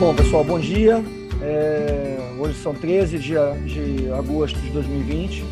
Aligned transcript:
Bom, 0.00 0.16
pessoal, 0.16 0.42
bom 0.42 0.58
dia. 0.58 0.94
É, 1.42 2.40
hoje 2.40 2.54
são 2.54 2.74
13 2.74 3.18
de, 3.18 3.34
de 3.66 4.10
agosto 4.10 4.58
de 4.58 4.70
2020. 4.70 5.42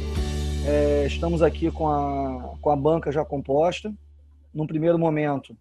É, 0.67 1.05
estamos 1.07 1.43
aqui 1.43 1.71
com 1.71 1.87
a, 1.87 2.57
com 2.59 2.71
a 2.71 2.75
banca 2.75 3.13
já 3.13 3.23
composta. 3.27 3.93
Num 4.55 4.67
primeiro 4.67 4.99
momento, 4.99 5.55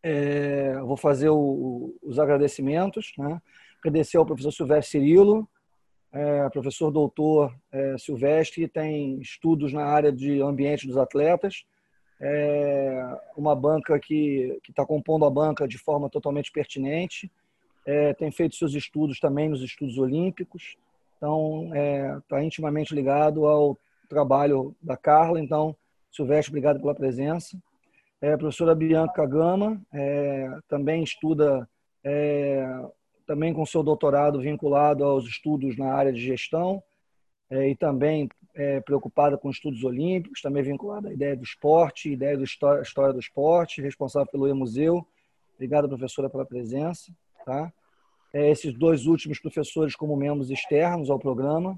é, 0.00 0.78
vou 0.78 0.96
fazer 0.96 1.28
o, 1.30 1.92
os 2.00 2.20
agradecimentos. 2.20 3.12
Né? 3.18 3.42
Agradecer 3.80 4.16
ao 4.16 4.24
professor 4.24 4.52
Silvestre 4.52 5.00
Cirilo, 5.00 5.48
é, 6.12 6.48
professor 6.50 6.92
doutor 6.92 7.52
é, 7.72 7.98
Silvestre, 7.98 8.68
tem 8.68 9.20
estudos 9.20 9.72
na 9.72 9.84
área 9.84 10.12
de 10.12 10.40
ambiente 10.40 10.86
dos 10.86 10.96
atletas. 10.96 11.64
É 12.20 13.18
uma 13.36 13.56
banca 13.56 13.98
que 13.98 14.56
está 14.68 14.86
compondo 14.86 15.24
a 15.24 15.30
banca 15.30 15.66
de 15.66 15.78
forma 15.78 16.08
totalmente 16.08 16.52
pertinente 16.52 17.28
é, 17.88 18.12
tem 18.12 18.30
feito 18.30 18.54
seus 18.54 18.74
estudos 18.74 19.18
também 19.18 19.48
nos 19.48 19.62
estudos 19.62 19.96
olímpicos, 19.96 20.76
então 21.16 21.70
está 22.22 22.38
é, 22.38 22.44
intimamente 22.44 22.94
ligado 22.94 23.46
ao 23.46 23.78
trabalho 24.10 24.76
da 24.82 24.94
Carla. 24.94 25.40
Então, 25.40 25.74
Silvestre, 26.12 26.50
obrigado 26.50 26.80
pela 26.80 26.94
presença. 26.94 27.58
É, 28.20 28.34
a 28.34 28.38
professora 28.38 28.74
Bianca 28.74 29.24
Gama 29.24 29.80
é, 29.90 30.50
também 30.68 31.02
estuda, 31.02 31.66
é, 32.04 32.68
também 33.26 33.54
com 33.54 33.64
seu 33.64 33.82
doutorado 33.82 34.38
vinculado 34.38 35.02
aos 35.02 35.26
estudos 35.26 35.78
na 35.78 35.90
área 35.90 36.12
de 36.12 36.20
gestão 36.20 36.82
é, 37.48 37.70
e 37.70 37.74
também 37.74 38.28
preocupada 38.84 39.38
com 39.38 39.48
estudos 39.48 39.84
olímpicos, 39.84 40.42
também 40.42 40.64
vinculada 40.64 41.10
à 41.10 41.12
ideia 41.12 41.36
do 41.36 41.44
esporte, 41.44 42.10
ideia 42.10 42.36
da 42.36 42.42
história, 42.42 42.82
história 42.82 43.12
do 43.14 43.20
esporte, 43.20 43.80
responsável 43.80 44.26
pelo 44.26 44.48
E-Museu. 44.48 45.06
Obrigado, 45.54 45.88
professora, 45.88 46.28
pela 46.28 46.44
presença. 46.44 47.12
Tá? 47.46 47.72
É, 48.32 48.50
esses 48.50 48.74
dois 48.74 49.06
últimos 49.06 49.38
professores 49.38 49.94
como 49.96 50.16
membros 50.16 50.50
externos 50.50 51.10
ao 51.10 51.18
programa, 51.18 51.76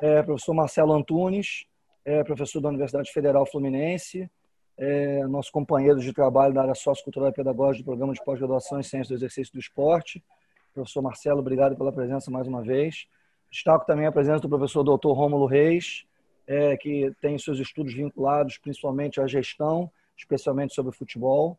é, 0.00 0.22
professor 0.22 0.54
Marcelo 0.54 0.92
Antunes, 0.92 1.64
é, 2.04 2.24
professor 2.24 2.60
da 2.60 2.68
Universidade 2.68 3.12
Federal 3.12 3.46
Fluminense, 3.46 4.28
é, 4.76 5.24
nosso 5.26 5.52
companheiro 5.52 6.00
de 6.00 6.12
trabalho 6.12 6.54
da 6.54 6.62
área 6.62 6.74
sociocultural 6.74 7.28
e 7.28 7.32
pedagógica 7.32 7.84
do 7.84 7.86
programa 7.86 8.12
de 8.12 8.24
pós-graduação 8.24 8.80
em 8.80 8.82
Ciência 8.82 9.14
do 9.14 9.18
Exercício 9.18 9.52
do 9.52 9.60
Esporte. 9.60 10.22
Professor 10.74 11.02
Marcelo, 11.02 11.40
obrigado 11.40 11.76
pela 11.76 11.92
presença 11.92 12.30
mais 12.30 12.48
uma 12.48 12.62
vez. 12.62 13.06
Destaco 13.50 13.86
também 13.86 14.06
a 14.06 14.12
presença 14.12 14.40
do 14.40 14.48
professor 14.48 14.82
Dr. 14.82 15.08
Rômulo 15.08 15.46
Reis, 15.46 16.06
é, 16.46 16.76
que 16.76 17.12
tem 17.20 17.38
seus 17.38 17.58
estudos 17.58 17.92
vinculados 17.92 18.56
principalmente 18.58 19.20
à 19.20 19.26
gestão, 19.26 19.90
especialmente 20.16 20.74
sobre 20.74 20.90
futebol. 20.90 21.58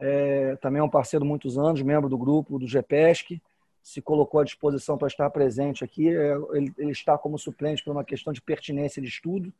É, 0.00 0.56
também 0.56 0.80
é 0.80 0.82
um 0.82 0.90
parceiro 0.90 1.24
muitos 1.24 1.56
anos, 1.56 1.80
membro 1.80 2.08
do 2.08 2.18
grupo 2.18 2.58
do 2.58 2.66
GPESC, 2.66 3.40
se 3.82 4.02
colocou 4.02 4.40
à 4.40 4.44
disposição 4.44 4.98
para 4.98 5.08
estar 5.08 5.28
presente 5.30 5.84
aqui. 5.84 6.08
É, 6.08 6.34
ele, 6.52 6.72
ele, 6.76 6.92
está 6.92 7.16
como 7.16 7.38
suplente 7.38 7.82
por 7.82 7.92
uma 7.92 8.04
questão 8.04 8.32
de 8.32 8.42
pertinência 8.42 9.00
de 9.00 9.08
estudo, 9.08 9.52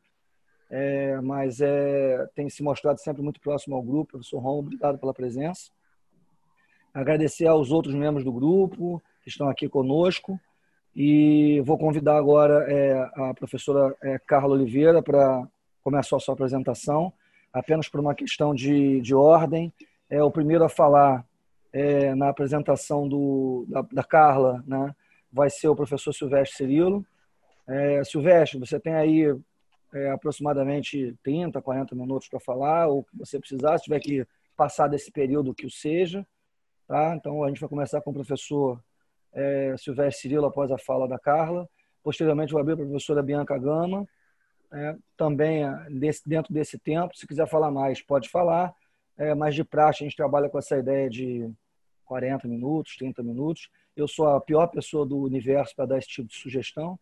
é, 0.69 1.19
mas 1.21 1.61
é, 1.61 2.27
tem 2.35 2.49
se 2.49 2.61
mostrado 2.61 2.99
sempre 2.99 3.21
muito 3.21 3.39
próximo 3.39 3.75
ao 3.75 3.81
grupo. 3.81 4.11
Professor 4.11 4.39
Ron, 4.39 4.59
obrigado 4.59 4.99
pela 4.99 5.13
presença. 5.13 5.71
Agradecer 6.93 7.47
aos 7.47 7.71
outros 7.71 7.93
membros 7.93 8.23
do 8.23 8.31
grupo 8.31 9.01
que 9.23 9.29
estão 9.29 9.49
aqui 9.49 9.67
conosco 9.69 10.39
e 10.95 11.61
vou 11.61 11.77
convidar 11.77 12.17
agora 12.17 12.65
é, 12.71 12.93
a 13.15 13.33
professora 13.33 13.95
é, 14.01 14.19
Carla 14.19 14.55
Oliveira 14.55 15.01
para 15.01 15.47
começar 15.83 16.17
a 16.17 16.19
sua 16.19 16.33
apresentação, 16.33 17.13
apenas 17.53 17.87
por 17.87 17.99
uma 17.99 18.15
questão 18.15 18.53
de, 18.53 18.99
de 19.01 19.15
ordem. 19.15 19.71
É 20.09 20.21
o 20.23 20.31
primeiro 20.31 20.63
a 20.63 20.69
falar 20.69 21.25
é, 21.71 22.15
na 22.15 22.29
apresentação 22.29 23.07
do, 23.07 23.65
da, 23.67 23.81
da, 23.81 24.03
Carla, 24.03 24.63
né, 24.65 24.95
vai 25.31 25.49
ser 25.49 25.67
o 25.67 25.75
professor 25.75 26.13
Silvestre 26.13 26.57
Cirilo. 26.57 27.05
É, 27.67 28.03
Silvestre, 28.03 28.59
você 28.59 28.79
tem 28.79 28.93
aí 28.93 29.25
é, 29.93 30.09
aproximadamente 30.09 31.15
30, 31.23 31.61
40 31.61 31.95
minutos 31.95 32.27
para 32.27 32.39
falar, 32.39 32.87
ou 32.87 33.03
que 33.03 33.17
você 33.17 33.39
precisar, 33.39 33.77
se 33.77 33.85
tiver 33.85 33.99
que 33.99 34.25
passar 34.55 34.87
desse 34.87 35.11
período, 35.11 35.53
que 35.53 35.65
o 35.65 35.71
seja. 35.71 36.25
Tá? 36.87 37.15
Então, 37.15 37.43
a 37.43 37.47
gente 37.49 37.59
vai 37.59 37.69
começar 37.69 38.01
com 38.01 38.09
o 38.09 38.13
professor 38.13 38.81
é, 39.31 39.75
Silvestre 39.77 40.23
Cirilo 40.23 40.45
após 40.45 40.71
a 40.71 40.77
fala 40.77 41.07
da 41.07 41.19
Carla. 41.19 41.69
Posteriormente, 42.03 42.51
vou 42.51 42.59
abrir 42.59 42.75
para 42.75 42.83
a 42.83 42.87
professora 42.87 43.21
Bianca 43.21 43.57
Gama. 43.57 44.07
É, 44.71 44.95
também 45.17 45.63
desse, 45.89 46.27
dentro 46.27 46.53
desse 46.53 46.77
tempo, 46.77 47.17
se 47.17 47.25
quiser 47.25 47.47
falar 47.47 47.71
mais, 47.71 48.01
pode 48.01 48.29
falar 48.29 48.73
é, 49.19 49.35
mas 49.35 49.53
de 49.53 49.65
praxe 49.65 50.01
a 50.01 50.07
gente 50.07 50.15
trabalha 50.15 50.49
com 50.49 50.57
essa 50.57 50.77
ideia 50.77 51.09
de 51.09 51.51
40 52.05 52.47
minutos, 52.47 52.95
30 52.95 53.21
minutos. 53.21 53.69
Eu 53.95 54.07
sou 54.07 54.25
a 54.27 54.39
pior 54.39 54.65
pessoa 54.67 55.05
do 55.05 55.17
universo 55.17 55.75
para 55.75 55.85
dar 55.85 55.97
esse 55.97 56.07
tipo 56.07 56.29
de 56.29 56.35
sugestão, 56.35 56.97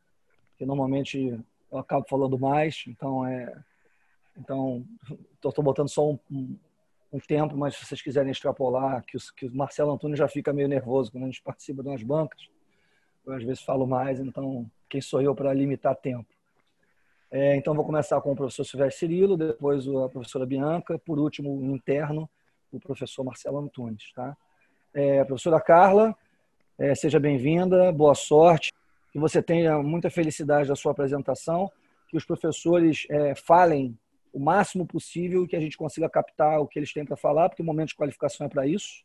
porque 0.50 0.66
normalmente 0.66 1.40
eu 1.72 1.78
acabo 1.78 2.08
falando 2.10 2.40
mais, 2.40 2.84
então 2.88 3.26
é 3.26 3.56
então 4.36 4.84
estou 5.44 5.64
botando 5.64 5.90
só 5.90 6.12
um, 6.12 6.20
um, 6.32 6.58
um, 7.14 7.20
tempo, 7.20 7.56
mas 7.56 7.76
se 7.76 7.86
vocês 7.86 8.02
quiserem 8.02 8.32
extrapolar, 8.32 9.04
que, 9.04 9.18
os, 9.18 9.32
que 9.32 9.46
o 9.46 9.56
Marcelo 9.56 9.92
Antônio 9.92 10.16
já 10.16 10.28
fica 10.28 10.54
meio 10.54 10.68
nervoso 10.68 11.12
quando 11.12 11.24
a 11.24 11.28
gente 11.28 11.42
participa 11.42 11.82
de 11.82 11.90
umas 11.90 12.04
bancas, 12.04 12.48
eu 13.26 13.34
às 13.34 13.44
vezes 13.44 13.62
falo 13.62 13.86
mais, 13.88 14.20
então 14.20 14.70
quem 14.90 15.02
sou 15.02 15.22
eu 15.22 15.36
para 15.36 15.54
limitar 15.54 15.96
tempo? 15.96 16.37
É, 17.30 17.58
então, 17.58 17.76
vou 17.76 17.84
começar 17.84 18.22
com 18.22 18.32
o 18.32 18.36
professor 18.36 18.64
Silvestre 18.64 19.00
Cirilo, 19.00 19.36
depois 19.36 19.86
a 19.88 20.08
professora 20.08 20.46
Bianca, 20.46 20.98
por 20.98 21.20
último, 21.20 21.54
o 21.54 21.76
interno, 21.76 22.30
o 22.72 22.80
professor 22.80 23.24
Marcelo 23.24 23.60
Antunes. 23.60 24.14
Tá? 24.16 24.36
É, 24.94 25.26
professora 25.26 25.60
Carla, 25.60 26.16
é, 26.78 26.96
seja 26.96 27.20
bem-vinda, 27.20 27.92
boa 27.92 28.16
sorte, 28.16 28.72
que 29.12 29.20
você 29.20 29.42
tenha 29.42 29.78
muita 29.84 30.10
felicidade 30.10 30.70
da 30.70 30.76
sua 30.76 30.94
apresentação, 30.94 31.70
que 32.08 32.16
os 32.16 32.24
professores 32.24 33.06
é, 33.10 33.36
falem 33.36 33.98
o 34.32 34.40
máximo 34.40 34.86
possível 34.86 35.44
e 35.44 35.48
que 35.48 35.56
a 35.56 35.60
gente 35.60 35.76
consiga 35.76 36.10
captar 36.10 36.62
o 36.62 36.68
que 36.68 36.80
eles 36.80 36.94
têm 36.94 37.04
para 37.04 37.18
falar, 37.18 37.50
porque 37.50 37.62
o 37.62 37.66
momento 37.66 37.90
de 37.90 37.96
qualificação 37.96 38.46
é 38.46 38.50
para 38.50 38.66
isso. 38.66 39.04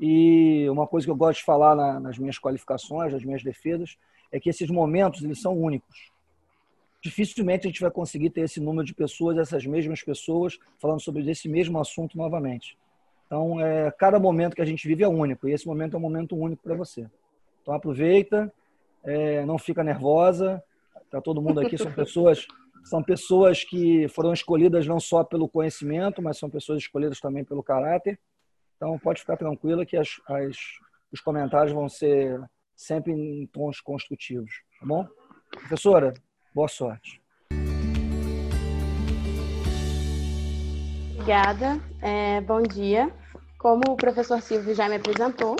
E 0.00 0.68
uma 0.68 0.88
coisa 0.88 1.06
que 1.06 1.10
eu 1.10 1.16
gosto 1.16 1.38
de 1.38 1.44
falar 1.44 1.76
na, 1.76 2.00
nas 2.00 2.18
minhas 2.18 2.36
qualificações, 2.36 3.12
nas 3.12 3.22
minhas 3.22 3.44
defesas, 3.44 3.96
é 4.32 4.40
que 4.40 4.50
esses 4.50 4.68
momentos 4.68 5.22
eles 5.22 5.40
são 5.40 5.56
únicos 5.56 6.13
dificilmente 7.04 7.66
a 7.66 7.70
gente 7.70 7.82
vai 7.82 7.90
conseguir 7.90 8.30
ter 8.30 8.40
esse 8.40 8.58
número 8.58 8.86
de 8.86 8.94
pessoas, 8.94 9.36
essas 9.36 9.66
mesmas 9.66 10.02
pessoas, 10.02 10.58
falando 10.78 11.00
sobre 11.00 11.30
esse 11.30 11.50
mesmo 11.50 11.78
assunto 11.78 12.16
novamente. 12.16 12.78
Então, 13.26 13.60
é, 13.60 13.90
cada 13.90 14.18
momento 14.18 14.56
que 14.56 14.62
a 14.62 14.64
gente 14.64 14.88
vive 14.88 15.04
é 15.04 15.08
único, 15.08 15.46
e 15.46 15.52
esse 15.52 15.66
momento 15.66 15.94
é 15.94 15.98
um 15.98 16.02
momento 16.02 16.34
único 16.34 16.62
para 16.62 16.74
você. 16.74 17.06
Então, 17.60 17.74
aproveita, 17.74 18.50
é, 19.02 19.44
não 19.44 19.58
fica 19.58 19.84
nervosa, 19.84 20.62
tá 21.10 21.20
todo 21.20 21.42
mundo 21.42 21.60
aqui, 21.60 21.76
são 21.76 21.92
pessoas, 21.92 22.46
são 22.84 23.02
pessoas 23.02 23.64
que 23.64 24.08
foram 24.08 24.32
escolhidas 24.32 24.86
não 24.86 24.98
só 24.98 25.22
pelo 25.22 25.46
conhecimento, 25.46 26.22
mas 26.22 26.38
são 26.38 26.48
pessoas 26.48 26.78
escolhidas 26.78 27.20
também 27.20 27.44
pelo 27.44 27.62
caráter. 27.62 28.18
Então, 28.76 28.98
pode 28.98 29.20
ficar 29.20 29.36
tranquila 29.36 29.84
que 29.84 29.98
as, 29.98 30.08
as, 30.26 30.56
os 31.12 31.20
comentários 31.20 31.72
vão 31.72 31.86
ser 31.86 32.42
sempre 32.74 33.12
em 33.12 33.46
tons 33.48 33.78
construtivos, 33.78 34.62
tá 34.80 34.86
bom? 34.86 35.06
Professora, 35.50 36.14
Boa 36.54 36.68
sorte. 36.68 37.20
Obrigada. 41.14 41.80
É, 42.00 42.40
bom 42.42 42.62
dia. 42.62 43.12
Como 43.58 43.82
o 43.88 43.96
professor 43.96 44.40
Silvio 44.40 44.74
já 44.74 44.88
me 44.88 44.96
apresentou, 44.96 45.56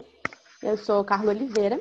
eu 0.62 0.76
sou 0.76 1.04
Carla 1.04 1.30
Oliveira 1.30 1.80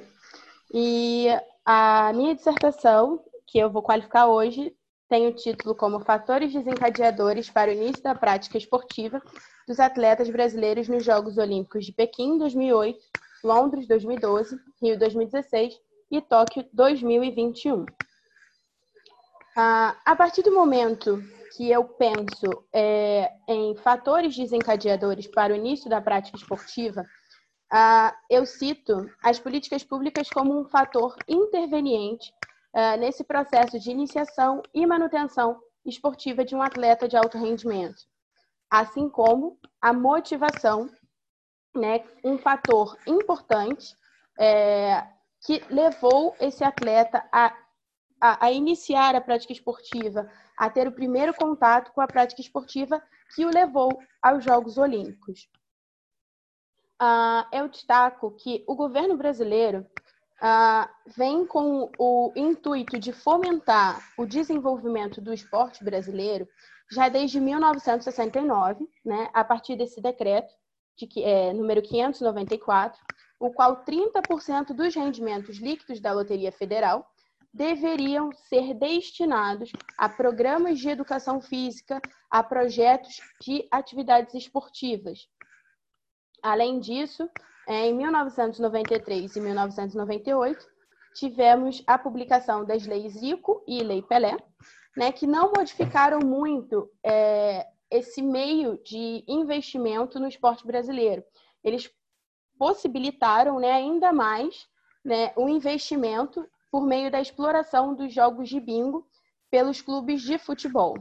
e 0.74 1.28
a 1.64 2.12
minha 2.14 2.34
dissertação, 2.34 3.24
que 3.46 3.60
eu 3.60 3.70
vou 3.70 3.84
qualificar 3.84 4.28
hoje, 4.28 4.74
tem 5.08 5.28
o 5.28 5.36
título 5.36 5.76
como 5.76 6.00
Fatores 6.00 6.52
desencadeadores 6.52 7.50
para 7.52 7.70
o 7.70 7.74
início 7.74 8.02
da 8.02 8.16
prática 8.16 8.58
esportiva 8.58 9.22
dos 9.68 9.80
atletas 9.80 10.30
brasileiros 10.30 10.88
nos 10.88 11.04
Jogos 11.04 11.38
Olímpicos 11.38 11.86
de 11.86 11.92
Pequim 11.92 12.40
2008, 12.40 12.98
Londres 13.44 13.88
2012, 13.88 14.58
Rio 14.82 14.98
2016 14.98 15.80
e 16.10 16.22
Tóquio 16.22 16.66
2021. 16.74 17.86
Ah, 19.56 19.96
a 20.04 20.16
partir 20.16 20.42
do 20.42 20.52
momento 20.52 21.22
que 21.56 21.70
eu 21.70 21.84
penso 21.84 22.66
é, 22.74 23.32
em 23.48 23.76
fatores 23.76 24.36
desencadeadores 24.36 25.28
para 25.28 25.54
o 25.54 25.56
início 25.56 25.88
da 25.88 26.02
prática 26.02 26.36
esportiva, 26.36 27.06
ah, 27.72 28.16
eu 28.28 28.48
cito 28.48 29.08
as 29.22 29.40
políticas 29.40 29.84
públicas 29.84 30.32
como 30.32 30.60
um 30.60 30.66
fator 30.66 31.16
interveniente 31.28 32.34
ah, 32.74 32.98
nesse 32.98 33.24
processo 33.24 33.80
de 33.80 33.92
iniciação 33.92 34.64
e 34.74 34.88
manutenção 34.88 35.62
esportiva 35.86 36.44
de 36.44 36.56
um 36.56 36.62
atleta 36.62 37.08
de 37.08 37.16
alto 37.16 37.38
rendimento, 37.38 38.02
assim 38.72 39.08
como 39.08 39.60
a 39.80 39.94
motivação, 39.94 40.90
né, 41.76 42.04
um 42.24 42.40
fator 42.40 42.98
importante 43.06 43.96
é, 44.40 45.06
que 45.46 45.64
levou 45.70 46.36
esse 46.40 46.64
atleta 46.64 47.24
a 47.32 47.54
a, 48.24 48.46
a 48.46 48.52
iniciar 48.54 49.16
a 49.16 49.22
prática 49.22 49.52
esportiva, 49.52 50.32
a 50.58 50.70
ter 50.70 50.88
o 50.88 50.94
primeiro 50.94 51.34
contato 51.34 51.92
com 51.92 52.00
a 52.00 52.08
prática 52.08 52.40
esportiva 52.40 53.04
que 53.36 53.46
o 53.46 53.54
levou 53.54 54.00
aos 54.22 54.46
Jogos 54.46 54.78
Olímpicos. 54.78 55.50
uh, 57.02 57.46
eu 57.52 57.68
destaco 57.68 58.32
que 58.32 58.64
o 58.66 58.76
governo 58.78 59.18
brasileiro 59.18 59.86
uh, 60.42 60.88
vem 61.18 61.46
com 61.46 61.92
o 62.00 62.32
intuito 62.34 62.98
de 62.98 63.12
fomentar 63.12 64.00
o 64.18 64.26
desenvolvimento 64.26 65.20
do 65.20 65.34
esporte 65.34 65.84
brasileiro 65.84 66.48
já 66.90 67.10
desde 67.10 67.42
1969, 67.42 68.88
né, 69.04 69.30
a 69.34 69.44
partir 69.44 69.76
desse 69.76 70.00
decreto, 70.00 70.54
de 70.96 71.08
que 71.08 71.24
é 71.24 71.52
número 71.52 71.82
594, 71.82 73.02
o 73.38 73.52
qual 73.52 73.84
30% 73.84 74.68
dos 74.68 74.96
rendimentos 74.96 75.58
líquidos 75.58 76.00
da 76.00 76.14
Loteria 76.14 76.52
Federal 76.52 77.13
deveriam 77.54 78.32
ser 78.32 78.74
destinados 78.74 79.72
a 79.98 80.10
programas 80.10 80.80
de 80.80 80.90
educação 80.90 81.40
física, 81.40 82.02
a 82.30 82.42
projetos 82.42 83.22
de 83.40 83.68
atividades 83.70 84.34
esportivas. 84.34 85.30
Além 86.42 86.80
disso, 86.80 87.30
em 87.68 87.94
1993 87.94 89.36
e 89.36 89.40
1998, 89.40 90.66
tivemos 91.14 91.84
a 91.86 91.98
publicação 91.98 92.66
das 92.66 92.86
leis 92.86 93.14
Zico 93.14 93.64
e 93.68 93.84
Lei 93.84 94.02
Pelé, 94.02 94.36
né, 94.98 95.12
que 95.12 95.28
não 95.28 95.52
modificaram 95.56 96.20
muito 96.20 96.90
é, 97.04 97.68
esse 97.90 98.22
meio 98.22 98.82
de 98.84 99.24
investimento 99.28 100.20
no 100.20 100.28
esporte 100.28 100.66
brasileiro. 100.66 101.24
Eles 101.64 101.90
possibilitaram 102.58 103.60
né, 103.60 103.72
ainda 103.72 104.12
mais 104.12 104.68
né, 105.06 105.32
o 105.36 105.48
investimento 105.48 106.48
por 106.74 106.88
meio 106.88 107.12
da 107.12 107.22
exploração 107.22 107.94
dos 107.94 108.12
jogos 108.12 108.50
de 108.50 108.60
bingo 108.60 109.08
pelos 109.52 109.80
clubes 109.80 110.24
de 110.24 110.40
futebol. 110.40 110.96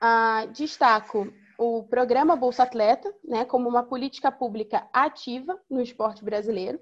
Ah, 0.00 0.44
destaco 0.46 1.32
o 1.56 1.84
programa 1.84 2.34
Bolsa 2.34 2.64
Atleta 2.64 3.14
né, 3.22 3.44
como 3.44 3.68
uma 3.68 3.84
política 3.84 4.32
pública 4.32 4.88
ativa 4.92 5.56
no 5.70 5.80
esporte 5.80 6.24
brasileiro, 6.24 6.80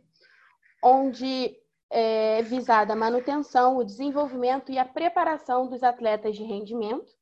onde 0.83 1.55
é 1.91 2.41
visada 2.41 2.95
a 2.95 2.97
manutenção, 2.97 3.77
o 3.77 3.85
desenvolvimento 3.85 4.73
e 4.73 4.79
a 4.79 4.85
preparação 4.87 5.69
dos 5.69 5.83
atletas 5.83 6.35
de 6.35 6.43
rendimento. 6.43 7.13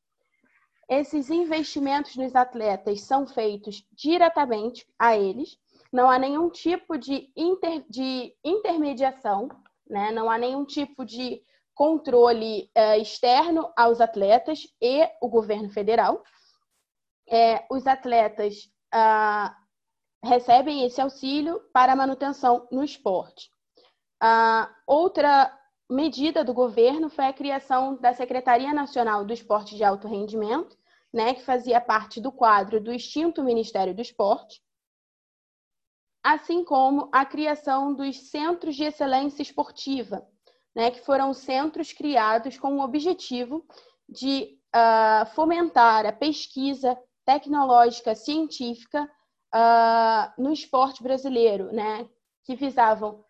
Esses 0.89 1.29
investimentos 1.29 2.15
nos 2.15 2.37
atletas 2.37 3.01
são 3.01 3.27
feitos 3.27 3.85
diretamente 3.91 4.87
a 4.97 5.17
eles, 5.17 5.59
não 5.93 6.09
há 6.09 6.21
nenhum 6.21 6.49
tipo 6.51 6.97
de, 6.97 7.33
inter, 7.37 7.85
de 7.91 8.33
intermediação 8.45 9.49
né? 9.93 10.11
Não 10.11 10.31
há 10.31 10.39
nenhum 10.39 10.65
tipo 10.65 11.05
de 11.05 11.43
controle 11.75 12.71
é, 12.75 12.99
externo 12.99 13.71
aos 13.77 14.01
atletas 14.01 14.67
e 14.81 15.07
o 15.21 15.29
governo 15.29 15.69
federal. 15.69 16.23
É, 17.29 17.65
os 17.71 17.87
atletas 17.87 18.71
ah, 18.91 19.55
recebem 20.25 20.85
esse 20.85 21.01
auxílio 21.01 21.61
para 21.73 21.95
manutenção 21.95 22.67
no 22.73 22.83
esporte. 22.83 23.51
Ah, 24.21 24.75
outra 24.87 25.53
medida 25.91 26.43
do 26.43 26.55
governo 26.55 27.11
foi 27.11 27.27
a 27.27 27.33
criação 27.33 27.97
da 27.97 28.15
Secretaria 28.15 28.73
Nacional 28.73 29.27
do 29.27 29.33
Esporte 29.33 29.77
de 29.77 29.85
Alto 29.85 30.09
Rendimento, 30.09 30.77
né, 31.13 31.35
que 31.35 31.43
fazia 31.43 31.81
parte 31.83 32.19
do 32.19 32.33
quadro 32.33 32.81
do 32.81 32.91
extinto 32.91 33.45
Ministério 33.45 33.95
do 33.95 34.01
Esporte, 34.01 34.63
assim 36.23 36.65
como 36.65 37.09
a 37.13 37.25
criação 37.25 37.93
dos 37.93 38.31
Centros 38.31 38.77
de 38.77 38.85
Excelência 38.85 39.43
Esportiva, 39.43 40.27
né, 40.75 40.91
que 40.91 41.01
foram 41.01 41.35
centros 41.35 41.93
criados 41.93 42.59
com 42.59 42.77
o 42.77 42.83
objetivo 42.83 43.67
de 44.09 44.59
uh, 44.75 45.27
fomentar 45.35 46.07
a 46.07 46.13
pesquisa 46.13 46.97
tecnológica 47.25 48.15
científica 48.15 49.05
uh, 49.55 50.43
no 50.43 50.53
esporte 50.53 51.03
brasileiro, 51.03 51.73
né, 51.73 52.09
que 52.45 52.55
visavam 52.55 53.25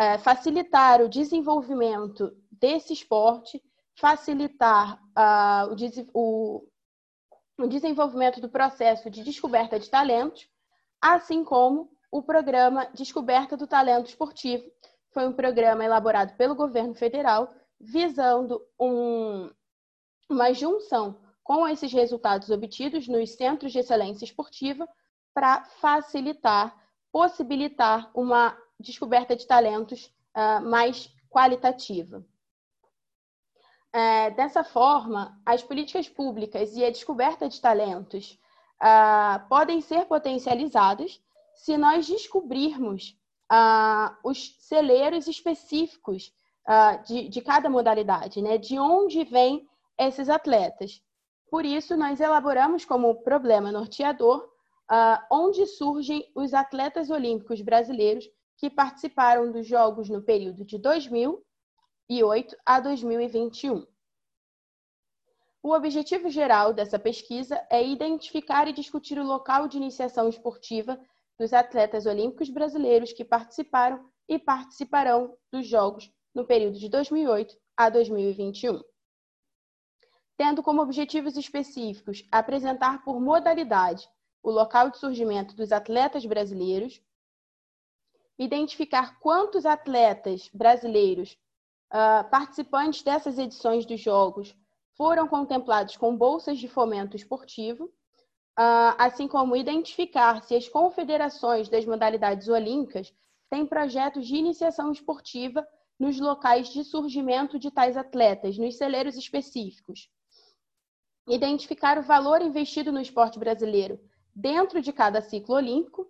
uh, 0.00 0.18
facilitar 0.20 1.02
o 1.02 1.08
desenvolvimento 1.08 2.32
desse 2.50 2.92
esporte, 2.92 3.62
facilitar 3.98 5.00
o, 6.12 6.12
o, 6.12 6.68
o 7.58 7.66
desenvolvimento 7.66 8.40
do 8.40 8.48
processo 8.48 9.08
de 9.08 9.22
descoberta 9.24 9.78
de 9.78 9.88
talentos, 9.88 10.46
assim 11.00 11.42
como 11.42 11.95
o 12.16 12.22
programa 12.22 12.88
Descoberta 12.94 13.58
do 13.58 13.66
Talento 13.66 14.08
Esportivo. 14.08 14.64
Foi 15.10 15.28
um 15.28 15.34
programa 15.34 15.84
elaborado 15.84 16.34
pelo 16.34 16.54
governo 16.54 16.94
federal, 16.94 17.52
visando 17.78 18.58
um, 18.80 19.50
uma 20.26 20.50
junção 20.54 21.20
com 21.44 21.68
esses 21.68 21.92
resultados 21.92 22.48
obtidos 22.48 23.06
nos 23.06 23.32
centros 23.32 23.70
de 23.70 23.80
excelência 23.80 24.24
esportiva 24.24 24.88
para 25.34 25.62
facilitar, 25.78 26.74
possibilitar 27.12 28.10
uma 28.14 28.56
descoberta 28.80 29.36
de 29.36 29.46
talentos 29.46 30.06
uh, 30.34 30.64
mais 30.64 31.14
qualitativa. 31.28 32.24
É, 33.92 34.30
dessa 34.30 34.64
forma, 34.64 35.38
as 35.44 35.62
políticas 35.62 36.08
públicas 36.08 36.74
e 36.74 36.82
a 36.82 36.90
descoberta 36.90 37.46
de 37.46 37.60
talentos 37.60 38.40
uh, 38.80 39.46
podem 39.50 39.82
ser 39.82 40.06
potencializadas 40.06 41.20
se 41.56 41.76
nós 41.76 42.06
descobrirmos 42.06 43.16
ah, 43.48 44.16
os 44.22 44.56
celeiros 44.60 45.26
específicos 45.26 46.32
ah, 46.66 46.96
de, 46.96 47.28
de 47.28 47.40
cada 47.40 47.68
modalidade, 47.68 48.42
né? 48.42 48.58
de 48.58 48.78
onde 48.78 49.24
vêm 49.24 49.68
esses 49.98 50.28
atletas. 50.28 51.02
Por 51.50 51.64
isso, 51.64 51.96
nós 51.96 52.20
elaboramos 52.20 52.84
como 52.84 53.22
problema 53.22 53.72
norteador 53.72 54.48
ah, 54.88 55.26
onde 55.30 55.66
surgem 55.66 56.30
os 56.34 56.54
atletas 56.54 57.10
olímpicos 57.10 57.60
brasileiros 57.60 58.28
que 58.56 58.70
participaram 58.70 59.50
dos 59.50 59.66
Jogos 59.66 60.08
no 60.08 60.22
período 60.22 60.64
de 60.64 60.78
2008 60.78 62.56
a 62.64 62.80
2021. 62.80 63.86
O 65.62 65.72
objetivo 65.72 66.30
geral 66.30 66.72
dessa 66.72 66.98
pesquisa 66.98 67.60
é 67.68 67.84
identificar 67.84 68.68
e 68.68 68.72
discutir 68.72 69.18
o 69.18 69.26
local 69.26 69.66
de 69.66 69.76
iniciação 69.76 70.28
esportiva 70.28 70.98
dos 71.38 71.52
atletas 71.52 72.06
olímpicos 72.06 72.48
brasileiros 72.48 73.12
que 73.12 73.24
participaram 73.24 74.10
e 74.28 74.38
participarão 74.38 75.36
dos 75.52 75.66
Jogos 75.66 76.10
no 76.34 76.46
período 76.46 76.78
de 76.78 76.88
2008 76.88 77.56
a 77.76 77.88
2021. 77.88 78.82
Tendo 80.36 80.62
como 80.62 80.82
objetivos 80.82 81.36
específicos 81.36 82.26
apresentar 82.30 83.02
por 83.04 83.20
modalidade 83.20 84.08
o 84.42 84.50
local 84.50 84.90
de 84.90 84.98
surgimento 84.98 85.54
dos 85.56 85.72
atletas 85.72 86.24
brasileiros, 86.24 87.00
identificar 88.38 89.18
quantos 89.18 89.64
atletas 89.64 90.50
brasileiros 90.52 91.38
uh, 91.92 92.28
participantes 92.30 93.02
dessas 93.02 93.38
edições 93.38 93.86
dos 93.86 94.00
Jogos 94.00 94.54
foram 94.96 95.26
contemplados 95.26 95.96
com 95.96 96.16
bolsas 96.16 96.58
de 96.58 96.68
fomento 96.68 97.16
esportivo 97.16 97.92
assim 98.56 99.28
como 99.28 99.54
identificar 99.54 100.42
se 100.42 100.54
as 100.54 100.68
confederações 100.68 101.68
das 101.68 101.84
modalidades 101.84 102.48
olímpicas 102.48 103.12
têm 103.50 103.66
projetos 103.66 104.26
de 104.26 104.36
iniciação 104.36 104.90
esportiva 104.90 105.66
nos 105.98 106.18
locais 106.18 106.68
de 106.68 106.84
surgimento 106.84 107.58
de 107.58 107.70
tais 107.70 107.96
atletas, 107.96 108.58
nos 108.58 108.76
celeiros 108.76 109.16
específicos. 109.16 110.10
Identificar 111.28 111.98
o 111.98 112.02
valor 112.02 112.40
investido 112.40 112.92
no 112.92 113.00
esporte 113.00 113.38
brasileiro 113.38 113.98
dentro 114.34 114.80
de 114.80 114.92
cada 114.92 115.20
ciclo 115.20 115.54
olímpico 115.54 116.06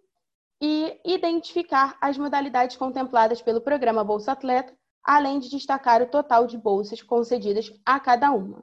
e 0.61 1.01
identificar 1.05 1.97
as 2.01 2.17
modalidades 2.17 2.77
contempladas 2.77 3.43
pelo 3.43 3.61
programa 3.61 4.03
Bolsa 4.03 4.33
Atleta, 4.33 4.77
além 5.03 5.39
de 5.39 5.49
destacar 5.49 6.03
o 6.03 6.09
total 6.09 6.47
de 6.47 6.59
bolsas 6.59 7.03
concedidas 7.03 7.73
a 7.85 8.01
cada 8.01 8.33
uma. 8.33 8.59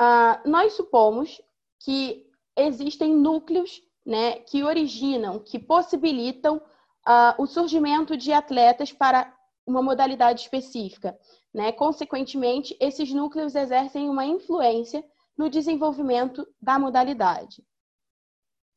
Uh, 0.00 0.48
nós 0.48 0.72
supomos 0.72 1.40
que 1.80 2.26
existem 2.56 3.14
núcleos 3.14 3.82
né, 4.04 4.40
que 4.40 4.62
originam, 4.62 5.38
que 5.38 5.58
possibilitam 5.58 6.56
uh, 6.56 7.42
o 7.42 7.46
surgimento 7.46 8.16
de 8.16 8.32
atletas 8.32 8.92
para 8.92 9.34
uma 9.66 9.82
modalidade 9.82 10.42
específica. 10.42 11.18
Né? 11.52 11.72
Consequentemente, 11.72 12.76
esses 12.80 13.12
núcleos 13.12 13.54
exercem 13.54 14.08
uma 14.08 14.24
influência 14.24 15.04
no 15.36 15.48
desenvolvimento 15.48 16.46
da 16.60 16.78
modalidade. 16.78 17.64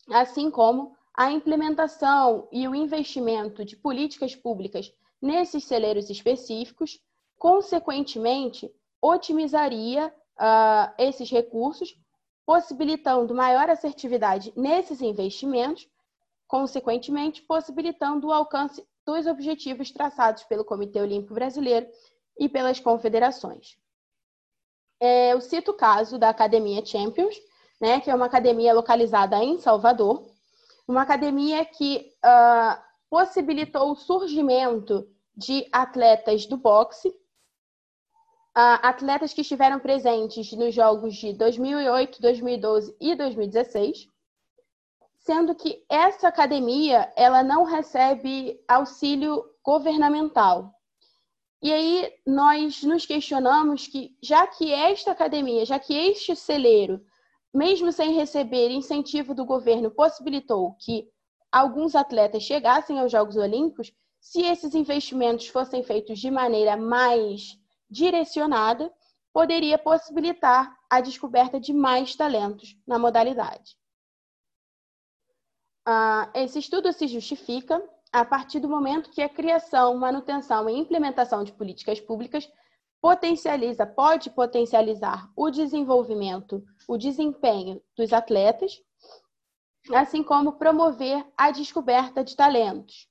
Assim 0.09 0.49
como 0.49 0.95
a 1.15 1.31
implementação 1.31 2.47
e 2.51 2.67
o 2.67 2.75
investimento 2.75 3.63
de 3.63 3.77
políticas 3.77 4.35
públicas 4.35 4.91
nesses 5.21 5.63
celeiros 5.63 6.09
específicos, 6.09 6.99
consequentemente, 7.37 8.71
otimizaria 9.01 10.13
uh, 10.37 10.93
esses 10.97 11.29
recursos 11.29 11.95
possibilitando 12.45 13.33
maior 13.33 13.69
assertividade 13.69 14.53
nesses 14.55 15.01
investimentos, 15.01 15.87
consequentemente, 16.47 17.41
possibilitando 17.41 18.27
o 18.27 18.33
alcance 18.33 18.85
dos 19.05 19.25
objetivos 19.27 19.91
traçados 19.91 20.43
pelo 20.43 20.65
Comitê 20.65 21.01
Olímpico 21.01 21.33
Brasileiro 21.33 21.87
e 22.37 22.47
pelas 22.49 22.79
confederações. 22.79 23.77
É, 24.99 25.33
eu 25.33 25.41
cito 25.41 25.71
o 25.71 25.75
caso 25.75 26.17
da 26.17 26.29
Academia 26.29 26.85
Champions, 26.85 27.35
né, 27.79 27.99
que 27.99 28.09
é 28.09 28.15
uma 28.15 28.27
academia 28.27 28.73
localizada 28.73 29.43
em 29.43 29.59
Salvador, 29.59 30.25
Uma 30.87 31.03
academia 31.03 31.63
que 31.63 32.13
uh, 32.23 32.81
possibilitou 33.09 33.91
o 33.91 33.95
surgimento 33.95 35.07
de 35.35 35.65
atletas 35.71 36.45
do 36.45 36.57
boxe, 36.57 37.13
atletas 38.53 39.33
que 39.33 39.41
estiveram 39.41 39.79
presentes 39.79 40.51
nos 40.53 40.75
jogos 40.75 41.15
de 41.15 41.33
2008, 41.33 42.21
2012 42.21 42.95
e 42.99 43.15
2016, 43.15 44.07
sendo 45.17 45.55
que 45.55 45.83
essa 45.89 46.27
academia 46.27 47.11
ela 47.15 47.41
não 47.41 47.63
recebe 47.63 48.59
auxílio 48.67 49.43
governamental. 49.63 50.71
E 51.61 51.71
aí 51.71 52.11
nós 52.27 52.83
nos 52.83 53.05
questionamos 53.05 53.87
que, 53.87 54.17
já 54.21 54.45
que 54.45 54.71
esta 54.71 55.11
academia, 55.11 55.65
já 55.65 55.79
que 55.79 55.93
este 55.93 56.35
celeiro, 56.35 57.01
mesmo 57.53 57.91
sem 57.91 58.13
receber 58.13 58.69
incentivo 58.69 59.33
do 59.33 59.45
governo, 59.45 59.89
possibilitou 59.89 60.75
que 60.79 61.07
alguns 61.49 61.95
atletas 61.95 62.43
chegassem 62.43 62.99
aos 62.99 63.11
Jogos 63.11 63.37
Olímpicos, 63.37 63.93
se 64.19 64.41
esses 64.41 64.75
investimentos 64.75 65.47
fossem 65.47 65.83
feitos 65.83 66.19
de 66.19 66.29
maneira 66.29 66.75
mais 66.75 67.57
direcionada, 67.93 68.91
poderia 69.31 69.77
possibilitar 69.77 70.75
a 70.89 70.99
descoberta 70.99 71.59
de 71.59 71.71
mais 71.71 72.15
talentos 72.15 72.75
na 72.85 72.97
modalidade. 72.97 73.77
Uh, 75.87 76.25
esse 76.33 76.59
estudo 76.59 76.91
se 76.91 77.07
justifica 77.07 77.81
a 78.11 78.25
partir 78.25 78.59
do 78.59 78.69
momento 78.69 79.09
que 79.09 79.21
a 79.21 79.29
criação, 79.29 79.95
manutenção 79.97 80.69
e 80.69 80.77
implementação 80.77 81.43
de 81.43 81.51
políticas 81.51 81.99
públicas 81.99 82.49
potencializa, 83.01 83.85
pode 83.85 84.29
potencializar 84.29 85.29
o 85.35 85.49
desenvolvimento, 85.49 86.63
o 86.87 86.97
desempenho 86.97 87.81
dos 87.97 88.13
atletas, 88.13 88.81
assim 89.93 90.23
como 90.23 90.53
promover 90.53 91.25
a 91.37 91.51
descoberta 91.51 92.23
de 92.23 92.35
talentos. 92.35 93.09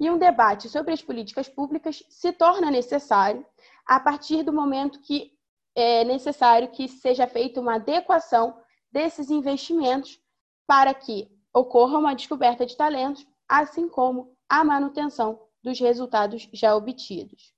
E 0.00 0.10
um 0.10 0.18
debate 0.18 0.68
sobre 0.68 0.92
as 0.92 1.02
políticas 1.02 1.48
públicas 1.48 2.02
se 2.08 2.32
torna 2.32 2.70
necessário 2.70 3.44
a 3.86 4.00
partir 4.00 4.42
do 4.42 4.52
momento 4.52 5.00
que 5.00 5.32
é 5.74 6.04
necessário 6.04 6.70
que 6.70 6.88
seja 6.88 7.26
feita 7.26 7.60
uma 7.60 7.76
adequação 7.76 8.56
desses 8.90 9.30
investimentos 9.30 10.20
para 10.66 10.94
que 10.94 11.28
ocorra 11.52 11.98
uma 11.98 12.14
descoberta 12.14 12.64
de 12.64 12.76
talentos, 12.76 13.26
assim 13.48 13.88
como 13.88 14.36
a 14.48 14.64
manutenção 14.64 15.40
dos 15.62 15.78
resultados 15.80 16.48
já 16.52 16.76
obtidos. 16.76 17.52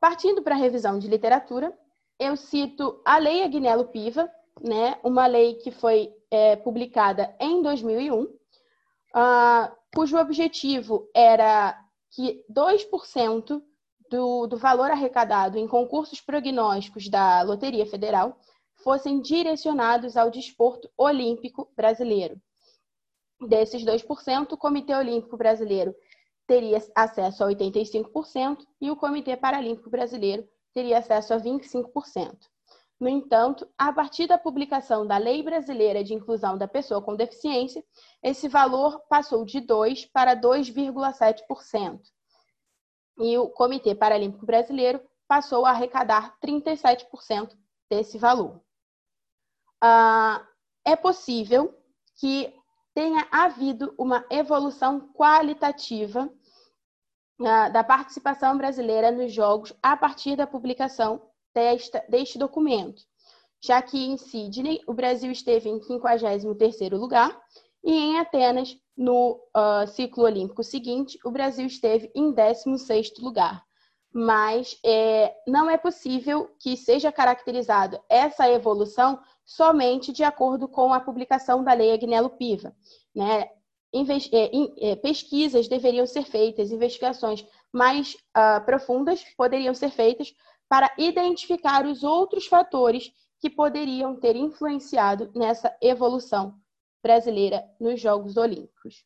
Partindo 0.00 0.42
para 0.42 0.54
a 0.54 0.58
revisão 0.58 0.98
de 0.98 1.08
literatura, 1.08 1.76
eu 2.18 2.36
cito 2.36 3.02
a 3.04 3.18
Lei 3.18 3.42
Agnello 3.42 3.88
Piva, 3.88 4.30
né, 4.60 4.98
uma 5.02 5.26
lei 5.26 5.54
que 5.54 5.70
foi 5.70 6.14
é, 6.30 6.56
publicada 6.56 7.34
em 7.40 7.62
2001, 7.62 8.22
uh, 8.22 8.38
ah, 9.14 9.76
cujo 9.94 10.18
objetivo 10.18 11.08
era 11.14 11.78
que 12.10 12.44
2% 12.50 13.62
do, 14.10 14.46
do 14.48 14.58
valor 14.58 14.90
arrecadado 14.90 15.56
em 15.56 15.68
concursos 15.68 16.20
prognósticos 16.20 17.08
da 17.08 17.42
Loteria 17.42 17.86
Federal 17.86 18.36
fossem 18.82 19.20
direcionados 19.20 20.16
ao 20.16 20.30
desporto 20.30 20.90
olímpico 20.98 21.70
brasileiro. 21.76 22.40
Desses 23.48 23.84
2%, 23.84 24.52
o 24.52 24.56
Comitê 24.56 24.94
Olímpico 24.94 25.36
Brasileiro 25.36 25.94
teria 26.46 26.82
acesso 26.94 27.44
a 27.44 27.46
85% 27.46 28.58
e 28.80 28.90
o 28.90 28.96
Comitê 28.96 29.36
Paralímpico 29.36 29.88
Brasileiro 29.88 30.46
teria 30.74 30.98
acesso 30.98 31.32
a 31.32 31.38
25%. 31.38 32.36
No 32.98 33.08
entanto, 33.08 33.66
a 33.78 33.90
partir 33.92 34.26
da 34.26 34.36
publicação 34.36 35.06
da 35.06 35.16
Lei 35.16 35.42
Brasileira 35.42 36.04
de 36.04 36.12
Inclusão 36.12 36.58
da 36.58 36.68
Pessoa 36.68 37.00
com 37.00 37.16
Deficiência, 37.16 37.82
esse 38.22 38.46
valor 38.46 39.00
passou 39.08 39.44
de 39.44 39.60
2 39.60 40.04
para 40.06 40.36
2,7%. 40.36 42.00
E 43.20 43.38
o 43.38 43.48
Comitê 43.48 43.94
Paralímpico 43.94 44.46
Brasileiro 44.46 45.00
passou 45.28 45.64
a 45.64 45.70
arrecadar 45.70 46.36
37% 46.44 47.56
desse 47.88 48.18
valor. 48.18 48.60
Ah, 49.80 50.44
é 50.84 50.96
possível 50.96 51.74
que 52.16 52.52
tenha 52.94 53.26
havido 53.30 53.94
uma 53.96 54.24
evolução 54.30 55.08
qualitativa 55.12 56.30
uh, 57.40 57.72
da 57.72 57.84
participação 57.84 58.56
brasileira 58.58 59.10
nos 59.10 59.32
Jogos 59.32 59.72
a 59.82 59.96
partir 59.96 60.36
da 60.36 60.46
publicação 60.46 61.22
desta, 61.54 62.04
deste 62.08 62.38
documento, 62.38 63.02
já 63.62 63.80
que 63.80 64.06
em 64.06 64.16
Sydney 64.16 64.82
o 64.86 64.92
Brasil 64.92 65.30
esteve 65.30 65.68
em 65.68 65.80
53º 65.80 66.96
lugar 66.96 67.40
e 67.82 67.92
em 67.92 68.18
Atenas, 68.18 68.76
no 69.00 69.40
uh, 69.56 69.86
ciclo 69.86 70.24
olímpico 70.24 70.62
seguinte, 70.62 71.18
o 71.24 71.30
Brasil 71.30 71.66
esteve 71.66 72.12
em 72.14 72.34
16º 72.34 73.22
lugar. 73.22 73.64
Mas 74.12 74.78
é, 74.84 75.34
não 75.46 75.70
é 75.70 75.78
possível 75.78 76.54
que 76.58 76.76
seja 76.76 77.10
caracterizado 77.10 77.98
essa 78.10 78.46
evolução 78.50 79.18
somente 79.42 80.12
de 80.12 80.22
acordo 80.22 80.68
com 80.68 80.92
a 80.92 81.00
publicação 81.00 81.64
da 81.64 81.72
Lei 81.72 81.92
Agnello 81.92 82.28
Piva. 82.28 82.76
Né? 83.14 83.48
É, 83.90 84.90
é, 84.90 84.96
pesquisas 84.96 85.66
deveriam 85.66 86.06
ser 86.06 86.24
feitas, 86.24 86.70
investigações 86.70 87.46
mais 87.72 88.14
uh, 88.36 88.62
profundas 88.66 89.24
poderiam 89.34 89.72
ser 89.72 89.90
feitas 89.90 90.34
para 90.68 90.92
identificar 90.98 91.86
os 91.86 92.04
outros 92.04 92.46
fatores 92.46 93.10
que 93.38 93.48
poderiam 93.48 94.14
ter 94.14 94.36
influenciado 94.36 95.30
nessa 95.34 95.74
evolução 95.80 96.59
brasileira 97.02 97.64
nos 97.78 98.00
Jogos 98.00 98.36
Olímpicos. 98.36 99.04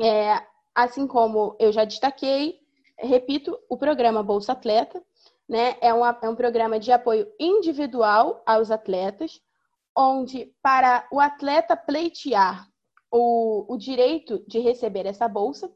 É, 0.00 0.40
assim 0.74 1.06
como 1.06 1.56
eu 1.58 1.70
já 1.72 1.84
destaquei, 1.84 2.60
repito, 2.98 3.58
o 3.68 3.76
programa 3.76 4.22
Bolsa 4.22 4.52
Atleta 4.52 5.02
né? 5.52 5.76
É, 5.82 5.92
um, 5.92 6.04
é 6.06 6.28
um 6.28 6.34
programa 6.34 6.80
de 6.80 6.90
apoio 6.90 7.30
individual 7.38 8.42
aos 8.46 8.70
atletas, 8.70 9.38
onde 9.94 10.46
para 10.62 11.06
o 11.12 11.20
atleta 11.20 11.76
pleitear 11.76 12.66
o, 13.10 13.66
o 13.72 13.76
direito 13.76 14.42
de 14.48 14.58
receber 14.58 15.04
essa 15.04 15.28
bolsa, 15.28 15.70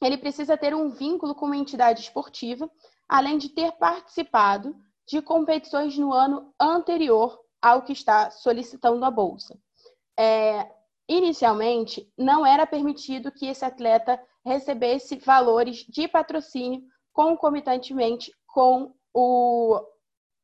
ele 0.00 0.16
precisa 0.16 0.56
ter 0.56 0.74
um 0.74 0.88
vínculo 0.88 1.34
com 1.34 1.44
uma 1.44 1.56
entidade 1.56 2.00
esportiva, 2.00 2.70
além 3.06 3.36
de 3.36 3.50
ter 3.50 3.72
participado 3.72 4.74
de 5.06 5.20
competições 5.20 5.98
no 5.98 6.12
ano 6.12 6.54
anterior 6.58 7.38
ao 7.60 7.82
que 7.82 7.92
está 7.92 8.30
solicitando 8.30 9.04
a 9.04 9.10
bolsa. 9.10 9.58
É, 10.18 10.68
inicialmente, 11.08 12.12
não 12.18 12.44
era 12.44 12.66
permitido 12.66 13.30
que 13.30 13.46
esse 13.46 13.64
atleta 13.64 14.20
recebesse 14.44 15.16
valores 15.16 15.84
de 15.88 16.08
patrocínio 16.08 16.82
concomitantemente 17.12 18.32
com, 18.46 18.94
o, 19.14 19.80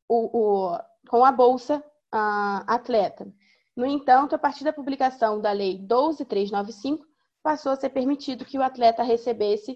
o, 0.08 0.38
o 0.72 0.78
com 1.08 1.24
a 1.24 1.32
Bolsa 1.32 1.78
uh, 2.14 2.64
Atleta. 2.66 3.32
No 3.76 3.84
entanto, 3.84 4.34
a 4.34 4.38
partir 4.38 4.64
da 4.64 4.72
publicação 4.72 5.40
da 5.40 5.52
Lei 5.52 5.78
12395, 5.78 7.04
passou 7.42 7.72
a 7.72 7.76
ser 7.76 7.90
permitido 7.90 8.44
que 8.44 8.58
o 8.58 8.62
atleta 8.62 9.02
recebesse 9.02 9.72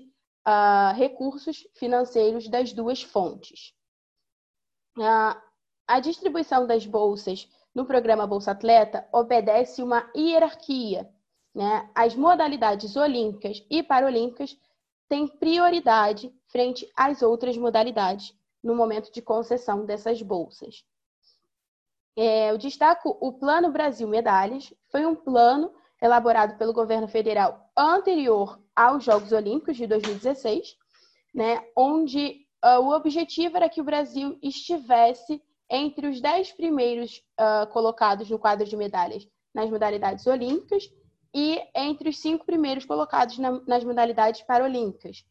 uh, 0.46 0.94
recursos 0.94 1.66
financeiros 1.74 2.48
das 2.48 2.72
duas 2.72 3.02
fontes. 3.02 3.74
Uh, 4.96 5.36
a 5.86 6.00
distribuição 6.00 6.66
das 6.66 6.86
bolsas 6.86 7.48
no 7.74 7.84
programa 7.84 8.26
Bolsa 8.26 8.52
Atleta 8.52 9.06
obedece 9.12 9.82
uma 9.82 10.10
hierarquia. 10.16 11.08
Né? 11.54 11.88
As 11.94 12.14
modalidades 12.14 12.96
olímpicas 12.96 13.64
e 13.70 13.82
paralímpicas 13.82 14.56
têm 15.08 15.26
prioridade 15.26 16.32
frente 16.48 16.90
às 16.96 17.22
outras 17.22 17.56
modalidades 17.56 18.34
no 18.62 18.74
momento 18.74 19.12
de 19.12 19.22
concessão 19.22 19.84
dessas 19.86 20.20
bolsas. 20.22 20.84
É, 22.16 22.50
eu 22.50 22.58
destaco 22.58 23.16
o 23.20 23.32
Plano 23.32 23.70
Brasil 23.70 24.08
Medalhas, 24.08 24.74
foi 24.90 25.06
um 25.06 25.14
plano 25.14 25.72
elaborado 26.02 26.56
pelo 26.58 26.72
governo 26.72 27.08
federal 27.08 27.70
anterior 27.76 28.60
aos 28.74 29.04
Jogos 29.04 29.32
Olímpicos 29.32 29.76
de 29.76 29.86
2016, 29.86 30.76
né, 31.34 31.64
onde 31.76 32.46
uh, 32.64 32.80
o 32.80 32.94
objetivo 32.94 33.56
era 33.56 33.68
que 33.68 33.80
o 33.80 33.84
Brasil 33.84 34.38
estivesse 34.42 35.42
entre 35.70 36.06
os 36.06 36.20
dez 36.20 36.52
primeiros 36.52 37.22
uh, 37.38 37.66
colocados 37.72 38.28
no 38.30 38.38
quadro 38.38 38.66
de 38.66 38.76
medalhas 38.76 39.26
nas 39.54 39.70
modalidades 39.70 40.26
olímpicas 40.26 40.90
e 41.34 41.60
entre 41.74 42.08
os 42.08 42.18
cinco 42.18 42.46
primeiros 42.46 42.84
colocados 42.84 43.38
na, 43.38 43.60
nas 43.66 43.84
modalidades 43.84 44.42
paralímpicas. 44.42 45.24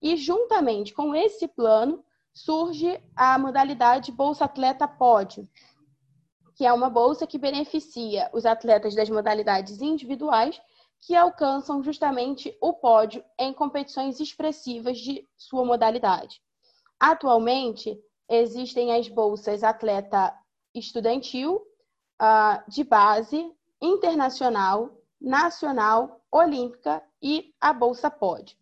E 0.00 0.16
juntamente 0.16 0.94
com 0.94 1.14
esse 1.14 1.46
plano 1.46 2.04
surge 2.32 3.00
a 3.14 3.38
modalidade 3.38 4.10
Bolsa 4.10 4.46
Atleta 4.46 4.88
Pódio, 4.88 5.48
que 6.56 6.64
é 6.64 6.72
uma 6.72 6.88
bolsa 6.88 7.26
que 7.26 7.38
beneficia 7.38 8.30
os 8.32 8.46
atletas 8.46 8.94
das 8.94 9.10
modalidades 9.10 9.80
individuais 9.80 10.60
que 11.00 11.14
alcançam 11.16 11.82
justamente 11.82 12.56
o 12.60 12.72
pódio 12.72 13.24
em 13.38 13.52
competições 13.52 14.20
expressivas 14.20 14.98
de 14.98 15.26
sua 15.36 15.64
modalidade. 15.64 16.40
Atualmente, 16.98 17.98
existem 18.34 18.94
as 18.94 19.08
bolsas 19.08 19.62
atleta 19.62 20.34
estudantil, 20.74 21.60
ah, 22.18 22.64
de 22.66 22.82
base 22.82 23.52
internacional, 23.80 24.90
nacional, 25.20 26.20
olímpica 26.30 27.02
e 27.20 27.54
a 27.60 27.72
Bolsa 27.72 28.10
Pod. 28.10 28.56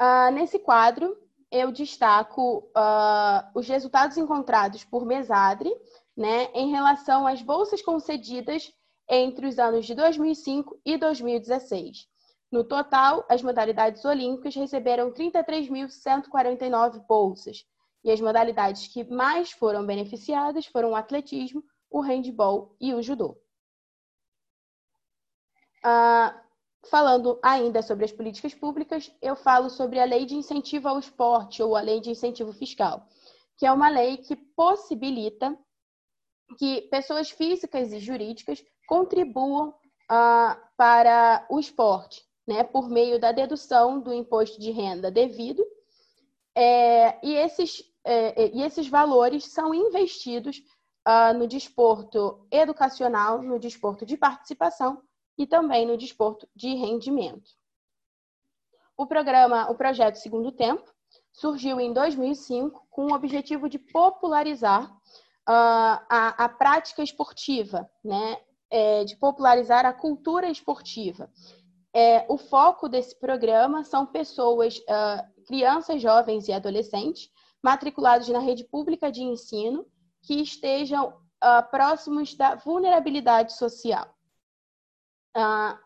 Uh, 0.00 0.32
nesse 0.32 0.58
quadro, 0.58 1.16
eu 1.50 1.70
destaco 1.70 2.70
uh, 2.76 3.50
os 3.54 3.68
resultados 3.68 4.16
encontrados 4.16 4.84
por 4.84 5.04
Mesadre 5.04 5.70
né, 6.16 6.50
em 6.54 6.70
relação 6.70 7.26
às 7.26 7.42
bolsas 7.42 7.82
concedidas 7.82 8.72
entre 9.08 9.46
os 9.46 9.58
anos 9.58 9.84
de 9.86 9.94
2005 9.94 10.80
e 10.84 10.96
2016. 10.96 12.08
No 12.50 12.64
total, 12.64 13.24
as 13.28 13.42
modalidades 13.42 14.04
olímpicas 14.04 14.56
receberam 14.56 15.12
33.149 15.12 17.06
bolsas, 17.06 17.64
e 18.02 18.10
as 18.10 18.20
modalidades 18.20 18.88
que 18.88 19.04
mais 19.04 19.52
foram 19.52 19.86
beneficiadas 19.86 20.66
foram 20.66 20.90
o 20.90 20.94
atletismo, 20.96 21.62
o 21.90 22.00
handball 22.00 22.74
e 22.80 22.92
o 22.94 23.02
judô. 23.02 23.36
Uh, 25.84 26.34
falando 26.88 27.38
ainda 27.42 27.82
sobre 27.82 28.04
as 28.04 28.12
políticas 28.12 28.54
públicas, 28.54 29.12
eu 29.20 29.36
falo 29.36 29.70
sobre 29.70 30.00
a 30.00 30.04
Lei 30.04 30.24
de 30.26 30.34
Incentivo 30.34 30.88
ao 30.88 30.98
Esporte, 30.98 31.62
ou 31.62 31.76
a 31.76 31.80
Lei 31.80 32.00
de 32.00 32.10
Incentivo 32.10 32.52
Fiscal, 32.52 33.06
que 33.56 33.66
é 33.66 33.72
uma 33.72 33.88
lei 33.88 34.16
que 34.16 34.34
possibilita 34.34 35.56
que 36.58 36.82
pessoas 36.82 37.30
físicas 37.30 37.92
e 37.92 38.00
jurídicas 38.00 38.62
contribuam 38.88 39.68
uh, 39.68 40.56
para 40.76 41.46
o 41.48 41.60
esporte, 41.60 42.24
né, 42.50 42.64
por 42.64 42.90
meio 42.90 43.20
da 43.20 43.30
dedução 43.30 44.00
do 44.00 44.12
imposto 44.12 44.60
de 44.60 44.72
renda 44.72 45.08
devido. 45.08 45.64
É, 46.52 47.24
e, 47.24 47.36
esses, 47.36 47.80
é, 48.04 48.50
e 48.52 48.62
esses 48.62 48.88
valores 48.88 49.44
são 49.44 49.72
investidos 49.72 50.60
uh, 51.06 51.32
no 51.38 51.46
desporto 51.46 52.44
educacional, 52.50 53.40
no 53.40 53.56
desporto 53.56 54.04
de 54.04 54.16
participação 54.16 55.00
e 55.38 55.46
também 55.46 55.86
no 55.86 55.96
desporto 55.96 56.48
de 56.56 56.74
rendimento. 56.74 57.52
O 58.96 59.06
programa, 59.06 59.70
o 59.70 59.76
projeto 59.76 60.16
Segundo 60.16 60.50
Tempo, 60.50 60.92
surgiu 61.32 61.78
em 61.78 61.92
2005 61.92 62.84
com 62.90 63.06
o 63.06 63.14
objetivo 63.14 63.68
de 63.68 63.78
popularizar 63.78 64.90
uh, 64.90 64.98
a, 65.46 66.44
a, 66.44 66.48
prática 66.48 67.00
esportiva, 67.00 67.88
né? 68.04 68.40
É, 68.72 69.02
de 69.04 69.16
popularizar 69.16 69.84
a 69.84 69.92
cultura 69.92 70.48
esportiva. 70.48 71.28
É, 71.92 72.24
o 72.28 72.38
foco 72.38 72.88
desse 72.88 73.18
programa 73.18 73.84
são 73.84 74.06
pessoas, 74.06 74.78
uh, 74.78 75.44
crianças, 75.46 76.00
jovens 76.00 76.46
e 76.46 76.52
adolescentes, 76.52 77.28
matriculados 77.62 78.28
na 78.28 78.38
rede 78.38 78.64
pública 78.64 79.10
de 79.10 79.22
ensino, 79.22 79.84
que 80.22 80.40
estejam 80.40 81.08
uh, 81.08 81.70
próximos 81.70 82.34
da 82.34 82.54
vulnerabilidade 82.54 83.54
social. 83.54 84.14
Uh, 85.36 85.76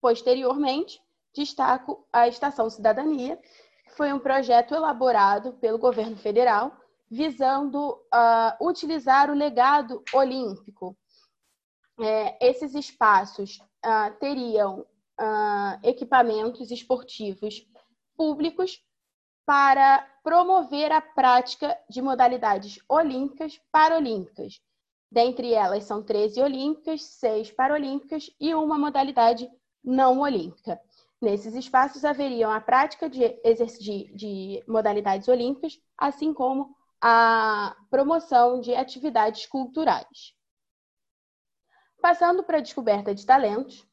posteriormente, 0.00 1.00
destaco 1.32 2.06
a 2.12 2.26
Estação 2.26 2.68
Cidadania, 2.68 3.36
que 3.84 3.92
foi 3.96 4.12
um 4.12 4.18
projeto 4.18 4.74
elaborado 4.74 5.52
pelo 5.54 5.78
governo 5.78 6.16
federal 6.16 6.76
visando 7.10 8.00
utilizar 8.60 9.30
o 9.30 9.34
legado 9.34 10.02
olímpico. 10.12 10.96
É, 12.00 12.48
esses 12.48 12.74
espaços 12.74 13.60
uh, 15.20 15.78
equipamentos 15.82 16.70
esportivos 16.70 17.66
públicos 18.16 18.82
para 19.46 20.00
promover 20.22 20.90
a 20.92 21.00
prática 21.00 21.78
de 21.88 22.00
modalidades 22.00 22.78
olímpicas 22.88 23.60
paralímpicas, 23.70 24.60
Dentre 25.14 25.54
elas 25.54 25.84
são 25.84 26.02
13 26.02 26.42
olímpicas, 26.42 27.04
6 27.04 27.52
paralímpicas 27.52 28.28
e 28.40 28.52
uma 28.52 28.76
modalidade 28.76 29.48
não 29.82 30.18
olímpica. 30.18 30.80
Nesses 31.22 31.54
espaços 31.54 32.04
haveriam 32.04 32.50
a 32.50 32.60
prática 32.60 33.08
de, 33.08 33.28
de, 33.78 34.12
de 34.12 34.64
modalidades 34.66 35.28
olímpicas, 35.28 35.80
assim 35.96 36.34
como 36.34 36.74
a 37.00 37.76
promoção 37.88 38.60
de 38.60 38.74
atividades 38.74 39.46
culturais. 39.46 40.34
Passando 42.02 42.42
para 42.42 42.58
a 42.58 42.60
descoberta 42.60 43.14
de 43.14 43.24
talentos, 43.24 43.86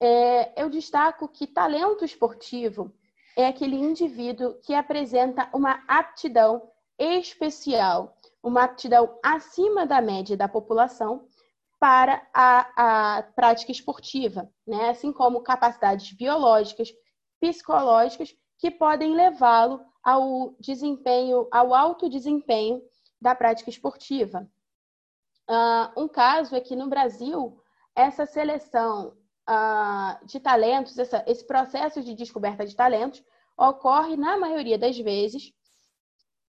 é, 0.00 0.62
eu 0.62 0.70
destaco 0.70 1.28
que 1.28 1.46
talento 1.46 2.04
esportivo 2.04 2.92
é 3.36 3.46
aquele 3.46 3.76
indivíduo 3.76 4.54
que 4.62 4.74
apresenta 4.74 5.48
uma 5.52 5.82
aptidão 5.86 6.70
especial 6.98 8.16
uma 8.42 8.64
aptidão 8.64 9.18
acima 9.22 9.86
da 9.86 10.00
média 10.00 10.36
da 10.36 10.48
população 10.48 11.26
para 11.78 12.26
a, 12.34 13.18
a 13.18 13.22
prática 13.22 13.72
esportiva, 13.72 14.50
né? 14.66 14.90
assim 14.90 15.12
como 15.12 15.42
capacidades 15.42 16.12
biológicas, 16.12 16.92
psicológicas, 17.40 18.34
que 18.58 18.70
podem 18.70 19.14
levá-lo 19.14 19.80
ao 20.02 20.54
desempenho, 20.60 21.48
ao 21.50 21.74
alto 21.74 22.08
desempenho 22.08 22.82
da 23.20 23.34
prática 23.34 23.70
esportiva. 23.70 24.46
Uh, 25.48 26.02
um 26.02 26.08
caso 26.08 26.54
é 26.54 26.60
que 26.60 26.76
no 26.76 26.88
Brasil, 26.88 27.58
essa 27.94 28.26
seleção 28.26 29.16
uh, 29.50 30.24
de 30.24 30.38
talentos, 30.38 30.96
essa, 30.98 31.24
esse 31.26 31.44
processo 31.44 32.00
de 32.02 32.14
descoberta 32.14 32.64
de 32.64 32.76
talentos, 32.76 33.22
ocorre, 33.58 34.16
na 34.16 34.38
maioria 34.38 34.78
das 34.78 34.96
vezes, 34.96 35.52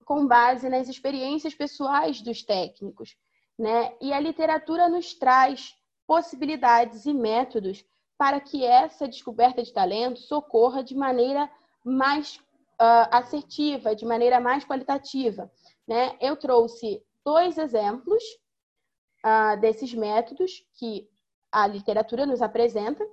com 0.06 0.28
base 0.28 0.70
nas 0.70 0.88
experiências 0.88 1.56
pessoais 1.56 2.22
dos 2.22 2.44
técnicos, 2.44 3.16
né? 3.58 3.94
E 4.00 4.14
a 4.14 4.20
literatura 4.20 4.88
nos 4.88 5.14
traz 5.14 5.76
possibilidades 6.06 7.06
e 7.06 7.14
métodos 7.14 7.86
para 8.18 8.40
que 8.40 8.64
essa 8.64 9.08
descoberta 9.08 9.64
de 9.64 9.74
talentos 9.74 10.32
ocorra 10.32 10.84
de 10.84 10.96
maneira 10.96 11.50
mais 11.84 12.36
uh, 12.36 13.08
assertiva, 13.12 13.96
de 13.96 14.06
maneira 14.06 14.40
mais 14.40 14.64
qualitativa. 14.64 15.52
Né? 15.88 16.16
Eu 16.20 16.36
trouxe 16.36 17.04
dois 17.26 17.58
exemplos 17.58 18.24
uh, 19.26 19.60
desses 19.60 19.94
métodos 19.94 20.64
que 20.74 21.10
a 21.52 21.68
literatura 21.68 22.26
nos 22.26 22.42
apresenta, 22.42 23.06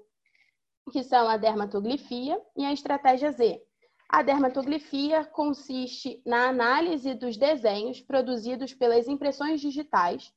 que 0.91 1.03
são 1.03 1.29
a 1.29 1.37
dermatoglifia 1.37 2.41
e 2.57 2.65
a 2.65 2.73
estratégia 2.73 3.31
Z. 3.33 3.61
A 4.09 4.23
dermatografia 4.23 5.25
consiste 5.25 6.23
na 6.25 6.49
análise 6.49 7.13
dos 7.15 7.37
desenhos 7.37 8.01
produzidos 8.01 8.73
pelas 8.73 9.07
impressões 9.07 9.61
digitais. 9.61 10.33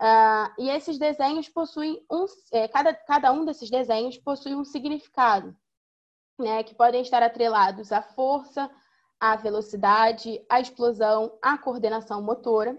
Uh, 0.00 0.62
e 0.62 0.70
esses 0.70 0.98
desenhos 0.98 1.48
possuem 1.48 2.04
um, 2.10 2.26
é, 2.52 2.68
cada, 2.68 2.94
cada 2.94 3.32
um 3.32 3.44
desses 3.44 3.68
desenhos 3.68 4.18
possui 4.18 4.54
um 4.54 4.64
significado, 4.64 5.56
né, 6.38 6.62
que 6.62 6.74
podem 6.74 7.00
estar 7.02 7.22
atrelados 7.22 7.90
à 7.90 8.02
força, 8.02 8.70
à 9.18 9.36
velocidade, 9.36 10.44
à 10.48 10.60
explosão, 10.60 11.36
à 11.42 11.58
coordenação 11.58 12.22
motora. 12.22 12.78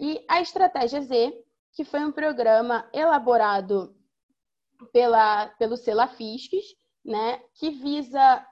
E 0.00 0.24
a 0.28 0.40
estratégia 0.40 1.00
Z, 1.00 1.32
que 1.72 1.84
foi 1.84 2.04
um 2.04 2.12
programa 2.12 2.88
elaborado 2.92 3.94
pela, 4.92 5.48
pelo 5.58 5.76
Selafisques, 5.76 6.64
né, 7.04 7.42
que 7.54 7.70
visa 7.70 8.46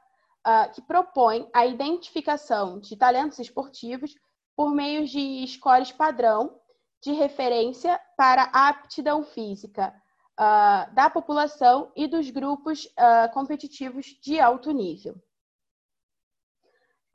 uh, 0.47 0.73
que 0.73 0.83
propõe 0.83 1.49
a 1.55 1.67
identificação 1.67 2.81
de 2.81 2.97
talentos 2.97 3.39
esportivos 3.39 4.15
por 4.57 4.71
meio 4.73 5.07
de 5.07 5.47
scores 5.47 5.93
padrão 5.93 6.61
de 7.03 7.13
referência 7.13 7.99
para 8.17 8.51
a 8.53 8.69
aptidão 8.69 9.23
física 9.25 9.95
uh, 10.39 10.95
da 10.95 11.09
população 11.09 11.93
e 11.97 12.07
dos 12.07 12.31
grupos 12.31 12.85
uh, 12.85 13.33
competitivos 13.33 14.07
de 14.23 14.39
alto 14.39 14.71
nível. 14.71 15.15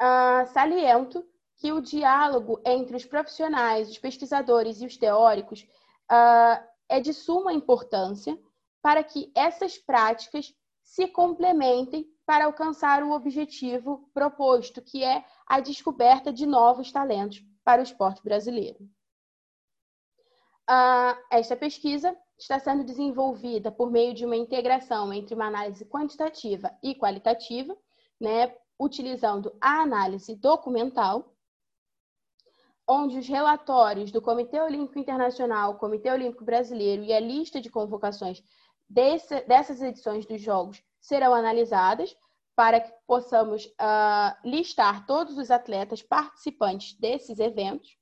Uh, 0.01 0.45
saliento 0.53 1.23
que 1.57 1.71
o 1.71 1.81
diálogo 1.81 2.61
entre 2.65 2.95
os 2.95 3.05
profissionais, 3.05 3.89
os 3.89 3.97
pesquisadores 3.97 4.81
e 4.81 4.85
os 4.85 4.97
teóricos 4.97 5.65
uh, 6.11 6.63
é 6.89 6.99
de 6.99 7.13
suma 7.13 7.53
importância 7.53 8.37
para 8.81 9.03
que 9.03 9.31
essas 9.35 9.77
práticas 9.77 10.53
se 10.83 11.07
complementem 11.07 12.07
para 12.25 12.45
alcançar 12.45 13.03
o 13.03 13.11
objetivo 13.11 14.09
proposto, 14.13 14.81
que 14.81 15.03
é 15.03 15.25
a 15.47 15.59
descoberta 15.59 16.31
de 16.31 16.45
novos 16.45 16.91
talentos 16.91 17.43
para 17.63 17.81
o 17.81 17.83
esporte 17.83 18.23
brasileiro. 18.23 18.87
Uh, 20.69 21.17
esta 21.31 21.55
pesquisa 21.55 22.17
está 22.37 22.59
sendo 22.59 22.83
desenvolvida 22.83 23.71
por 23.71 23.91
meio 23.91 24.13
de 24.13 24.25
uma 24.25 24.35
integração 24.35 25.13
entre 25.13 25.35
uma 25.35 25.45
análise 25.45 25.85
quantitativa 25.85 26.75
e 26.81 26.95
qualitativa, 26.95 27.77
né, 28.19 28.55
utilizando 28.79 29.55
a 29.61 29.81
análise 29.81 30.35
documental, 30.35 31.34
onde 32.87 33.17
os 33.17 33.27
relatórios 33.27 34.11
do 34.11 34.21
Comitê 34.21 34.61
Olímpico 34.61 34.99
Internacional, 34.99 35.77
Comitê 35.77 36.11
Olímpico 36.11 36.45
Brasileiro 36.45 37.03
e 37.03 37.13
a 37.13 37.19
lista 37.19 37.59
de 37.59 37.69
convocações 37.69 38.43
desse, 38.89 39.41
dessas 39.41 39.81
edições 39.81 40.25
dos 40.25 40.41
Jogos 40.41 40.83
serão 40.99 41.33
analisadas 41.33 42.15
para 42.55 42.79
que 42.79 42.91
possamos 43.05 43.65
uh, 43.65 44.47
listar 44.47 45.05
todos 45.05 45.37
os 45.37 45.51
atletas 45.51 46.01
participantes 46.01 46.97
desses 46.97 47.39
eventos. 47.39 47.97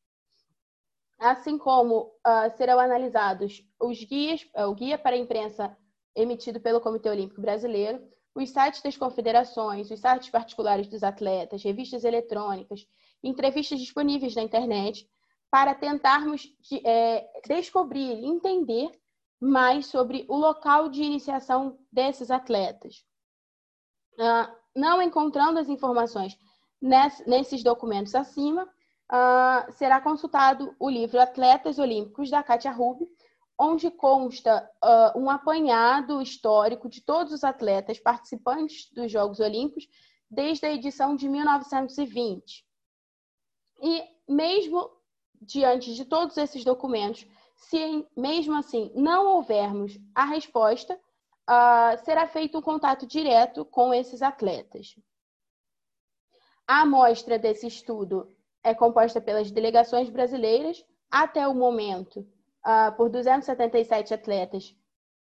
assim 1.17 1.57
como 1.57 2.13
uh, 2.27 2.55
serão 2.57 2.79
analisados 2.79 3.63
os 3.79 4.03
guias, 4.03 4.41
uh, 4.55 4.65
o 4.67 4.75
guia 4.75 4.97
para 4.97 5.15
a 5.15 5.19
imprensa 5.19 5.75
emitido 6.15 6.59
pelo 6.59 6.81
Comitê 6.81 7.09
Olímpico 7.09 7.41
Brasileiro, 7.41 8.05
os 8.35 8.49
sites 8.49 8.81
das 8.81 8.97
confederações, 8.97 9.89
os 9.89 9.99
sites 9.99 10.29
particulares 10.29 10.87
dos 10.87 11.03
atletas, 11.03 11.63
revistas 11.63 12.03
eletrônicas, 12.03 12.85
entrevistas 13.23 13.79
disponíveis 13.79 14.35
na 14.35 14.43
internet, 14.43 15.07
para 15.49 15.75
tentarmos 15.75 16.41
de, 16.61 16.81
é, 16.85 17.25
descobrir, 17.47 18.23
entender 18.25 18.91
mais 19.39 19.87
sobre 19.87 20.25
o 20.29 20.35
local 20.35 20.89
de 20.89 21.03
iniciação 21.03 21.77
desses 21.91 22.31
atletas. 22.31 23.05
Uh, 24.13 24.51
não 24.75 25.01
encontrando 25.01 25.59
as 25.59 25.69
informações 25.69 26.37
ness, 26.81 27.23
nesses 27.27 27.61
documentos 27.61 28.15
acima, 28.15 28.63
uh, 28.63 29.71
será 29.73 29.99
consultado 29.99 30.75
o 30.79 30.89
livro 30.89 31.19
Atletas 31.19 31.77
Olímpicos 31.77 32.29
da 32.29 32.41
Katia 32.41 32.71
Rubio, 32.71 33.07
onde 33.59 33.91
consta 33.91 34.67
uh, 34.83 35.19
um 35.19 35.29
apanhado 35.29 36.21
histórico 36.21 36.89
de 36.89 37.01
todos 37.01 37.33
os 37.33 37.43
atletas 37.43 37.99
participantes 37.99 38.91
dos 38.93 39.11
Jogos 39.11 39.39
Olímpicos 39.39 39.87
desde 40.29 40.65
a 40.65 40.73
edição 40.73 41.15
de 41.15 41.29
1920. 41.29 42.65
E 43.83 44.01
mesmo 44.27 44.89
diante 45.41 45.93
de 45.93 46.05
todos 46.05 46.37
esses 46.37 46.63
documentos, 46.63 47.27
se 47.55 48.07
mesmo 48.15 48.55
assim 48.55 48.91
não 48.95 49.35
houvermos 49.35 49.99
a 50.15 50.23
resposta, 50.23 50.97
uh, 51.49 52.03
será 52.05 52.25
feito 52.27 52.57
um 52.57 52.61
contato 52.61 53.05
direto 53.05 53.65
com 53.65 53.93
esses 53.93 54.21
atletas. 54.21 54.95
A 56.65 56.83
amostra 56.83 57.37
desse 57.37 57.67
estudo 57.67 58.29
é 58.63 58.73
composta 58.73 59.19
pelas 59.19 59.51
delegações 59.51 60.09
brasileiras, 60.09 60.83
até 61.11 61.45
o 61.45 61.53
momento, 61.53 62.21
uh, 62.65 62.95
por 62.95 63.09
277 63.09 64.13
atletas 64.13 64.73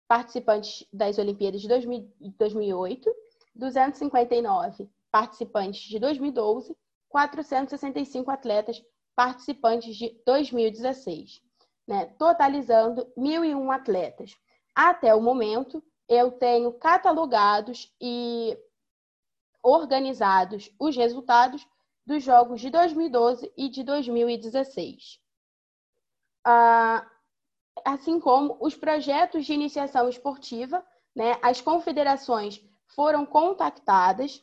participantes 0.07 0.87
das 0.93 1.19
Olimpíadas 1.19 1.63
de 1.63 1.69
2008, 2.39 3.13
259 3.55 4.89
participantes 5.11 5.83
de 5.83 5.99
2012, 5.99 6.77
465 7.13 8.31
atletas 8.31 8.83
participantes 9.15 9.95
de 9.95 10.21
2016 10.27 11.43
né, 11.87 12.07
totalizando 12.19 13.07
1.001 13.17 13.75
atletas. 13.75 14.37
Até 14.75 15.15
o 15.15 15.21
momento, 15.21 15.83
eu 16.09 16.33
tenho 16.33 16.73
catalogados 16.73 17.93
e 18.01 18.57
organizados 19.63 20.71
os 20.79 20.97
resultados 20.97 21.67
dos 22.05 22.23
jogos 22.23 22.61
de 22.61 22.71
2012 22.71 23.53
e 23.57 23.69
de 23.69 23.85
2016. 23.85 25.21
Ah, 26.45 27.09
assim 27.85 28.19
como 28.19 28.57
os 28.61 28.75
projetos 28.75 29.47
de 29.47 29.53
iniciação 29.53 30.09
esportiva, 30.09 30.85
né, 31.15 31.39
as 31.43 31.61
confederações 31.61 32.61
foram 32.87 33.25
contactadas 33.25 34.43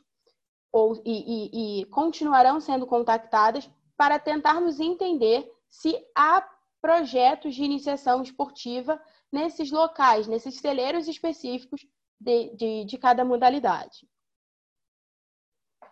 ou, 0.71 1.01
e, 1.05 1.81
e, 1.81 1.81
e 1.81 1.85
continuarão 1.85 2.59
sendo 2.59 2.85
contactadas 2.85 3.69
para 3.97 4.19
tentarmos 4.19 4.79
entender 4.79 5.51
se 5.69 5.95
há 6.15 6.47
projetos 6.81 7.55
de 7.55 7.63
iniciação 7.63 8.21
esportiva 8.21 9.01
nesses 9.31 9.71
locais, 9.71 10.27
nesses 10.27 10.55
celeiros 10.59 11.07
específicos 11.07 11.85
de, 12.19 12.55
de, 12.55 12.85
de 12.85 12.97
cada 12.97 13.23
modalidade. 13.23 14.07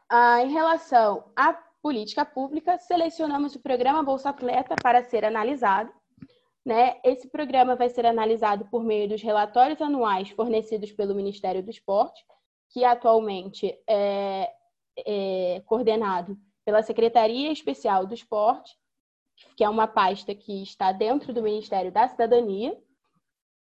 Ah, 0.10 0.42
em 0.42 0.52
relação 0.52 1.32
à 1.36 1.54
política 1.82 2.26
pública, 2.26 2.78
selecionamos 2.78 3.56
o 3.56 3.60
programa 3.60 4.04
Bolsa 4.04 4.30
Atleta 4.30 4.76
para 4.82 5.04
ser 5.04 5.26
analisado. 5.26 5.92
Né? 6.66 7.00
Esse 7.04 7.30
programa 7.30 7.76
vai 7.76 7.90
ser 7.90 8.06
analisado 8.06 8.66
por 8.66 8.84
meio 8.84 9.08
dos 9.08 9.22
relatórios 9.22 9.82
anuais 9.82 10.30
fornecidos 10.32 10.92
pelo 10.92 11.16
Ministério 11.16 11.64
do 11.64 11.70
Esporte, 11.70 12.26
que 12.70 12.84
atualmente 12.84 13.74
é, 13.88 14.52
é 15.06 15.62
coordenado 15.66 16.38
pela 16.66 16.84
Secretaria 16.84 17.52
Especial 17.52 18.06
do 18.06 18.14
Esporte, 18.14 18.78
que 19.56 19.64
é 19.64 19.70
uma 19.70 19.88
pasta 19.88 20.34
que 20.34 20.64
está 20.64 20.92
dentro 20.92 21.34
do 21.34 21.42
Ministério 21.42 21.92
da 21.92 22.08
Cidadania, 22.08 22.78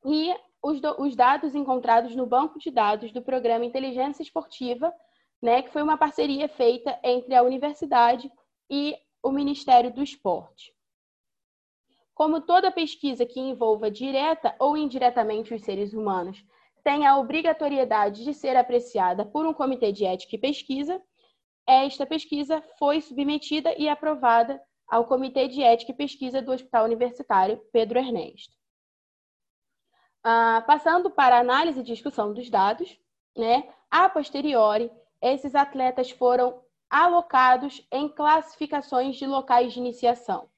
e 0.05 0.35
os, 0.61 0.79
do, 0.79 1.01
os 1.01 1.15
dados 1.15 1.55
encontrados 1.55 2.15
no 2.15 2.25
banco 2.25 2.59
de 2.59 2.71
dados 2.71 3.11
do 3.11 3.21
programa 3.21 3.65
Inteligência 3.65 4.23
Esportiva, 4.23 4.93
né, 5.41 5.61
que 5.61 5.71
foi 5.71 5.81
uma 5.81 5.97
parceria 5.97 6.47
feita 6.47 6.99
entre 7.03 7.33
a 7.35 7.43
universidade 7.43 8.31
e 8.69 8.95
o 9.23 9.31
Ministério 9.31 9.91
do 9.91 10.03
Esporte. 10.03 10.73
Como 12.13 12.41
toda 12.41 12.71
pesquisa 12.71 13.25
que 13.25 13.39
envolva 13.39 13.89
direta 13.89 14.55
ou 14.59 14.77
indiretamente 14.77 15.53
os 15.53 15.63
seres 15.63 15.93
humanos 15.93 16.43
tem 16.83 17.05
a 17.05 17.17
obrigatoriedade 17.17 18.23
de 18.23 18.33
ser 18.33 18.55
apreciada 18.55 19.25
por 19.25 19.45
um 19.45 19.53
comitê 19.53 19.91
de 19.91 20.05
ética 20.05 20.35
e 20.35 20.39
pesquisa, 20.39 21.01
esta 21.67 22.05
pesquisa 22.05 22.61
foi 22.77 23.01
submetida 23.01 23.73
e 23.77 23.87
aprovada 23.87 24.61
ao 24.87 25.05
Comitê 25.05 25.47
de 25.47 25.63
Ética 25.63 25.91
e 25.91 25.95
Pesquisa 25.95 26.41
do 26.41 26.51
Hospital 26.51 26.85
Universitário 26.85 27.61
Pedro 27.71 27.97
Ernesto. 27.97 28.53
Ah, 30.23 30.63
passando 30.67 31.09
para 31.09 31.39
análise 31.39 31.79
e 31.79 31.83
discussão 31.83 32.33
dos 32.33 32.49
dados, 32.49 32.99
né, 33.35 33.73
a 33.89 34.09
posteriori, 34.09 34.91
esses 35.21 35.55
atletas 35.55 36.11
foram 36.11 36.61
alocados 36.89 37.87
em 37.91 38.09
classificações 38.09 39.15
de 39.15 39.25
locais 39.25 39.73
de 39.73 39.79
iniciação. 39.79 40.49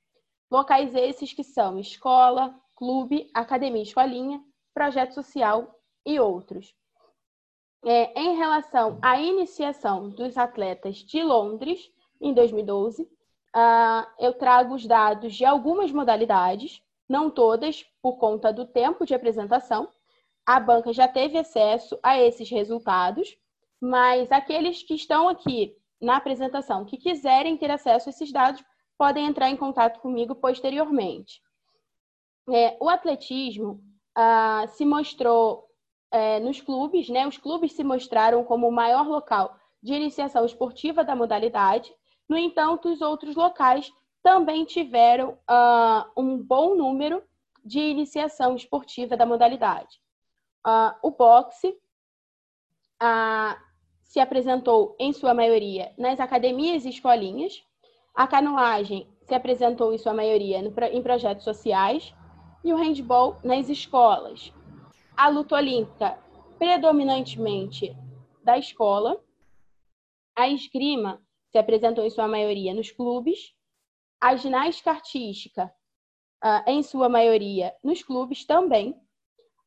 Locais 0.49 0.95
esses 0.95 1.31
que 1.31 1.43
são 1.43 1.79
escola, 1.79 2.59
clube, 2.75 3.29
academia 3.33 3.83
escolinha, 3.83 4.43
projeto 4.73 5.13
social 5.13 5.79
e 6.05 6.19
outros. 6.19 6.75
É, 7.86 8.17
em 8.17 8.38
relação 8.38 8.98
à 9.02 9.19
iniciação 9.19 10.10
dos 10.10 10.38
atletas 10.38 10.98
de 10.98 11.22
Londres, 11.22 11.91
em 12.22 12.34
2012, 12.34 13.04
uh, 13.04 14.08
eu 14.17 14.34
trago 14.34 14.74
os 14.74 14.86
dados 14.86 15.36
de 15.36 15.43
algumas 15.43 15.91
modalidades, 15.91 16.82
não 17.10 17.30
todas, 17.30 17.84
por 18.02 18.17
conta 18.17 18.54
do 18.54 18.65
tempo 18.65 19.06
de 19.06 19.13
apresentação. 19.13 19.89
A 20.46 20.62
banca 20.62 20.93
já 20.93 21.10
teve 21.10 21.38
acesso 21.38 22.00
a 22.02 22.17
esses 22.17 22.50
resultados, 22.50 23.38
mas 23.82 24.32
aqueles 24.32 24.82
que 24.82 24.93
estão 24.93 25.28
aqui 25.28 25.76
na 26.02 26.15
apresentação, 26.15 26.86
que 26.86 26.96
quiserem 26.96 27.58
ter 27.58 27.69
acesso 27.69 28.08
a 28.08 28.12
esses 28.12 28.32
dados, 28.32 28.63
podem 28.98 29.26
entrar 29.26 29.50
em 29.50 29.58
contato 29.58 30.00
comigo 30.00 30.36
posteriormente. 30.36 31.41
É, 32.50 32.78
o 32.80 32.88
atletismo 32.88 33.82
uh, 34.17 34.67
se 34.69 34.86
mostrou 34.86 35.65
é, 36.13 36.39
nos 36.39 36.62
clubes, 36.62 37.10
né? 37.10 37.28
Os 37.28 37.38
clubes 37.38 37.73
se 37.73 37.84
mostraram 37.84 38.43
como 38.45 38.69
o 38.69 38.71
maior 38.71 39.06
local 39.06 39.58
de 39.82 39.93
iniciação 39.93 40.45
esportiva 40.45 41.04
da 41.04 41.15
modalidade 41.15 41.93
no 42.28 42.38
entanto, 42.38 42.91
os 42.91 43.02
outros 43.02 43.36
locais 43.36 43.91
também 44.21 44.65
tiveram 44.65 45.38
uh, 45.49 46.10
um 46.17 46.38
bom 46.38 46.76
número 46.76 47.21
de 47.63 47.80
iniciação 47.80 48.56
esportiva 48.56 49.17
da 49.17 49.26
modalidade. 49.26 50.02
Uh, 50.65 50.95
o 51.02 51.12
boxe 51.12 51.67
uh, 53.02 53.60
se 54.04 54.19
apresentou, 54.19 54.95
em 54.97 55.12
sua 55.12 55.34
maioria, 55.34 55.93
nas 55.97 56.19
academias 56.19 56.86
e 56.86 56.89
escolinhas. 56.89 57.63
A 58.15 58.26
canoagem 58.28 59.08
se 59.23 59.34
apresentou, 59.34 59.93
em 59.93 59.97
sua 59.97 60.13
maioria, 60.13 60.62
no, 60.62 60.73
em 60.91 61.02
projetos 61.02 61.43
sociais. 61.43 62.13
E 62.63 62.71
o 62.71 62.78
handball 62.78 63.38
nas 63.43 63.67
escolas. 63.67 64.54
A 65.15 65.30
luta 65.30 65.56
olímpica, 65.56 66.19
predominantemente 66.58 67.95
da 68.43 68.58
escola. 68.58 69.23
A 70.36 70.49
esgrima 70.49 71.21
se 71.52 71.58
apresentou 71.58 72.04
em 72.04 72.10
sua 72.10 72.28
maioria 72.28 72.73
nos 72.73 72.91
clubes, 72.91 73.54
a 74.19 74.36
ginástica 74.36 74.89
artística, 74.89 75.71
uh, 76.43 76.67
em 76.67 76.82
sua 76.82 77.08
maioria 77.08 77.76
nos 77.84 78.02
clubes 78.02 78.43
também, 78.43 78.99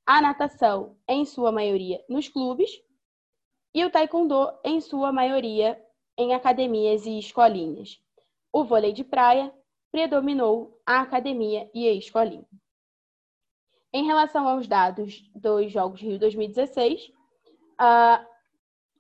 a 0.05 0.21
natação, 0.21 0.97
em 1.09 1.25
sua 1.25 1.53
maioria 1.53 2.05
nos 2.09 2.29
clubes, 2.29 2.71
e 3.73 3.85
o 3.85 3.91
taekwondo, 3.91 4.53
em 4.65 4.81
sua 4.81 5.13
maioria 5.13 5.81
em 6.19 6.35
academias 6.35 7.07
e 7.07 7.19
escolinhas. 7.19 8.01
O 8.53 8.65
vôlei 8.65 8.93
de 8.93 9.05
praia 9.05 9.55
predominou 9.93 10.81
a 10.85 11.01
academia 11.01 11.71
e 11.73 11.87
a 11.87 11.93
escolinha. 11.93 12.47
Em 13.97 14.05
relação 14.05 14.47
aos 14.47 14.67
dados 14.67 15.25
dos 15.35 15.73
Jogos 15.73 16.03
Rio 16.03 16.19
2016, 16.19 17.11
uh, 17.81 18.27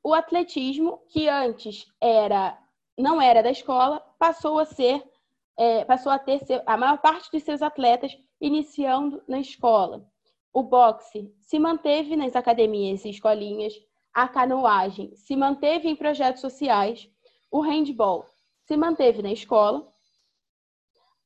o 0.03 0.15
atletismo, 0.15 1.03
que 1.11 1.29
antes 1.29 1.87
era 2.01 2.59
não 2.97 3.21
era 3.21 3.43
da 3.43 3.51
escola, 3.51 4.01
passou 4.19 4.59
a 4.59 4.65
ser, 4.65 5.07
é, 5.55 5.85
passou 5.85 6.11
a 6.11 6.19
ter 6.19 6.41
a 6.65 6.79
maior 6.79 6.97
parte 6.97 7.31
dos 7.31 7.43
seus 7.43 7.61
atletas 7.61 8.17
iniciando 8.41 9.23
na 9.29 9.39
escola. 9.39 10.03
O 10.51 10.63
boxe 10.63 11.31
se 11.43 11.59
manteve 11.59 12.17
nas 12.17 12.35
academias 12.35 13.05
e 13.05 13.11
escolinhas, 13.11 13.75
a 14.15 14.27
canoagem 14.27 15.15
se 15.15 15.37
manteve 15.37 15.91
em 15.91 15.95
projetos 15.95 16.41
sociais, 16.41 17.07
o 17.51 17.61
handball 17.61 18.25
se 18.63 18.79
manteve 18.79 19.21
na 19.21 19.31
escola, 19.31 19.87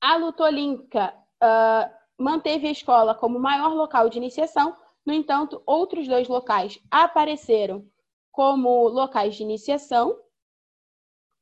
a 0.00 0.16
luta 0.16 0.42
olímpica 0.42 1.14
uh, 1.40 1.99
manteve 2.20 2.68
a 2.68 2.70
escola 2.70 3.14
como 3.14 3.38
maior 3.38 3.72
local 3.72 4.10
de 4.10 4.18
iniciação, 4.18 4.76
no 5.06 5.12
entanto, 5.12 5.62
outros 5.64 6.06
dois 6.06 6.28
locais 6.28 6.78
apareceram 6.90 7.84
como 8.30 8.88
locais 8.88 9.34
de 9.36 9.42
iniciação. 9.42 10.16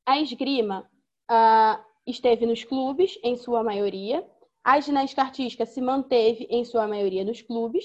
A 0.07 0.21
esgrima 0.21 0.89
uh, 1.29 1.85
esteve 2.07 2.47
nos 2.47 2.63
clubes, 2.63 3.19
em 3.25 3.37
sua 3.37 3.65
maioria. 3.65 4.25
A 4.63 4.79
ginástica 4.79 5.23
artística 5.23 5.67
se 5.67 5.81
manteve, 5.81 6.47
em 6.49 6.65
sua 6.65 6.87
maioria, 6.87 7.25
nos 7.25 7.43
clubes. 7.43 7.85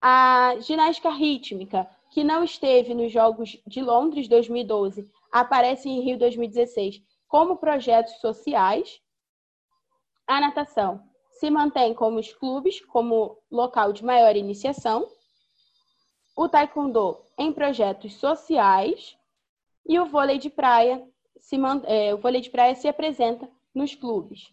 A 0.00 0.56
ginástica 0.60 1.10
rítmica, 1.10 1.88
que 2.10 2.24
não 2.24 2.42
esteve 2.42 2.94
nos 2.94 3.12
Jogos 3.12 3.60
de 3.66 3.82
Londres 3.82 4.26
2012, 4.28 5.10
aparece 5.30 5.90
em 5.90 6.00
Rio 6.00 6.18
2016 6.18 7.02
como 7.28 7.58
projetos 7.58 8.14
sociais. 8.20 9.00
A 10.26 10.40
natação 10.40 11.07
se 11.38 11.50
mantém 11.50 11.94
como 11.94 12.18
os 12.18 12.32
clubes, 12.32 12.80
como 12.86 13.38
local 13.50 13.92
de 13.92 14.04
maior 14.04 14.34
iniciação. 14.36 15.08
O 16.36 16.48
taekwondo 16.48 17.18
em 17.36 17.52
projetos 17.52 18.14
sociais 18.14 19.16
e 19.86 19.98
o 19.98 20.06
vôlei 20.06 20.38
de 20.38 20.50
praia 20.50 21.02
se 21.38 21.56
é, 21.86 22.12
o 22.12 22.18
vôlei 22.18 22.40
de 22.40 22.50
praia 22.50 22.74
se 22.74 22.88
apresenta 22.88 23.48
nos 23.74 23.94
clubes. 23.94 24.52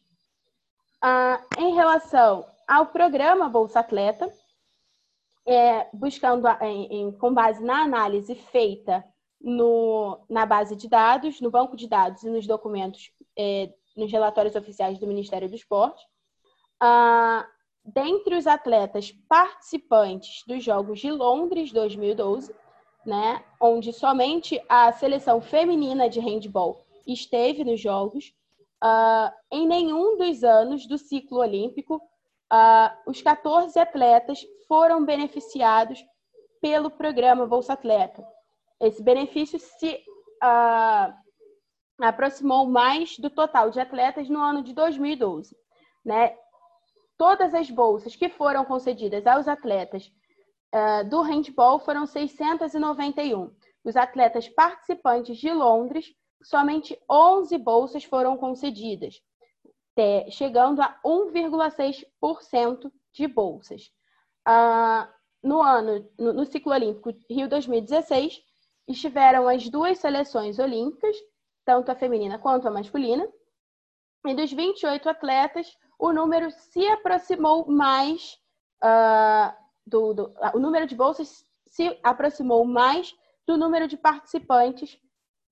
Ah, 1.01 1.43
em 1.57 1.73
relação 1.73 2.45
ao 2.67 2.87
programa 2.87 3.49
Bolsa 3.49 3.79
Atleta, 3.79 4.31
é, 5.45 5.87
buscando 5.93 6.47
em, 6.61 6.85
em, 6.85 7.11
com 7.11 7.33
base 7.33 7.63
na 7.63 7.81
análise 7.81 8.33
feita 8.35 9.03
no, 9.41 10.19
na 10.29 10.45
base 10.45 10.75
de 10.75 10.87
dados, 10.87 11.41
no 11.41 11.51
banco 11.51 11.75
de 11.75 11.87
dados 11.87 12.23
e 12.23 12.29
nos 12.29 12.47
documentos, 12.47 13.11
é, 13.37 13.71
nos 13.95 14.11
relatórios 14.11 14.55
oficiais 14.55 14.97
do 14.97 15.07
Ministério 15.07 15.49
do 15.49 15.55
Esporte, 15.55 16.03
ah, 16.81 17.47
dentre 17.85 18.35
os 18.35 18.47
atletas 18.47 19.11
participantes 19.29 20.43
dos 20.47 20.63
Jogos 20.63 20.99
de 20.99 21.11
Londres 21.11 21.71
2012, 21.71 22.53
né, 23.05 23.43
onde 23.61 23.93
somente 23.93 24.59
a 24.67 24.91
seleção 24.91 25.39
feminina 25.39 26.09
de 26.09 26.19
handball 26.19 26.83
esteve 27.05 27.63
nos 27.63 27.79
Jogos, 27.79 28.33
uh, 28.83 29.31
em 29.51 29.67
nenhum 29.67 30.17
dos 30.17 30.43
anos 30.43 30.87
do 30.87 30.97
ciclo 30.97 31.37
olímpico, 31.37 31.97
uh, 32.51 32.89
os 33.05 33.21
14 33.21 33.77
atletas 33.77 34.43
foram 34.67 35.05
beneficiados 35.05 36.03
pelo 36.59 36.89
programa 36.89 37.45
Bolsa 37.45 37.73
Atleta. 37.73 38.25
Esse 38.81 39.03
benefício 39.03 39.59
se 39.59 40.03
uh, 40.43 41.13
aproximou 42.01 42.65
mais 42.65 43.19
do 43.19 43.29
total 43.29 43.69
de 43.69 43.79
atletas 43.79 44.27
no 44.27 44.39
ano 44.39 44.63
de 44.63 44.73
2012. 44.73 45.55
Né? 46.03 46.35
Todas 47.17 47.53
as 47.53 47.69
bolsas 47.69 48.15
que 48.15 48.29
foram 48.29 48.65
concedidas 48.65 49.25
aos 49.25 49.47
atletas 49.47 50.11
uh, 50.73 51.07
do 51.09 51.21
handball 51.21 51.79
foram 51.79 52.05
691. 52.05 53.55
Os 53.83 53.95
atletas 53.95 54.49
participantes 54.49 55.37
de 55.37 55.51
Londres, 55.51 56.13
somente 56.43 56.99
11 57.09 57.57
bolsas 57.57 58.03
foram 58.03 58.35
concedidas, 58.35 59.21
chegando 60.31 60.81
a 60.81 60.99
1,6% 61.05 62.91
de 63.13 63.27
bolsas. 63.27 63.91
Uh, 64.47 65.07
no 65.41 65.61
ano, 65.61 66.09
no, 66.17 66.33
no 66.33 66.45
ciclo 66.45 66.73
olímpico 66.73 67.11
Rio 67.29 67.47
2016, 67.47 68.41
estiveram 68.87 69.47
as 69.47 69.69
duas 69.69 69.99
seleções 69.99 70.59
olímpicas, 70.59 71.15
tanto 71.63 71.91
a 71.91 71.95
feminina 71.95 72.37
quanto 72.39 72.67
a 72.67 72.71
masculina. 72.71 73.27
E 74.25 74.33
dos 74.33 74.51
28 74.51 75.07
atletas, 75.07 75.71
o 75.99 76.11
número 76.11 76.51
se 76.51 76.85
aproximou 76.87 77.65
mais 77.67 78.37
uh, 78.83 79.53
do, 79.85 80.13
do, 80.13 80.33
o 80.53 80.59
número 80.59 80.87
de 80.87 80.95
bolsas 80.95 81.45
se 81.67 81.97
aproximou 82.03 82.65
mais 82.65 83.15
do 83.45 83.57
número 83.57 83.87
de 83.87 83.97
participantes 83.97 84.97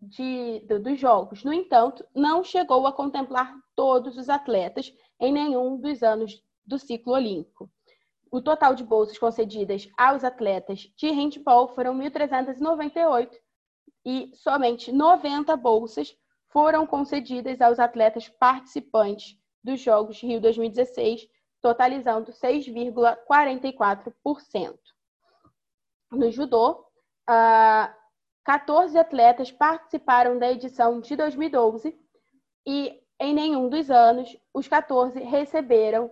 de, 0.01 0.59
do, 0.67 0.79
dos 0.79 0.99
jogos. 0.99 1.43
No 1.43 1.53
entanto, 1.53 2.05
não 2.13 2.43
chegou 2.43 2.85
a 2.87 2.93
contemplar 2.93 3.55
todos 3.75 4.17
os 4.17 4.29
atletas 4.29 4.93
em 5.19 5.31
nenhum 5.31 5.77
dos 5.77 6.03
anos 6.03 6.43
do 6.65 6.77
ciclo 6.77 7.13
olímpico. 7.13 7.69
O 8.31 8.41
total 8.41 8.73
de 8.73 8.83
bolsas 8.83 9.17
concedidas 9.17 9.87
aos 9.97 10.23
atletas 10.23 10.91
de 10.97 11.09
handball 11.11 11.67
foram 11.67 11.95
1.398 11.97 13.31
e 14.05 14.31
somente 14.33 14.91
90 14.91 15.55
bolsas 15.55 16.17
foram 16.49 16.85
concedidas 16.85 17.61
aos 17.61 17.79
atletas 17.79 18.27
participantes 18.27 19.37
dos 19.63 19.79
Jogos 19.79 20.21
Rio 20.21 20.41
2016, 20.41 21.27
totalizando 21.61 22.31
6,44%. 22.31 24.77
No 26.11 26.29
judô, 26.29 26.85
14 28.43 28.97
atletas 28.97 29.51
participaram 29.51 30.37
da 30.37 30.51
edição 30.51 30.99
de 30.99 31.15
2012 31.15 31.97
e 32.67 33.01
em 33.19 33.33
nenhum 33.33 33.69
dos 33.69 33.89
anos 33.89 34.35
os 34.53 34.67
14 34.67 35.19
receberam 35.21 36.11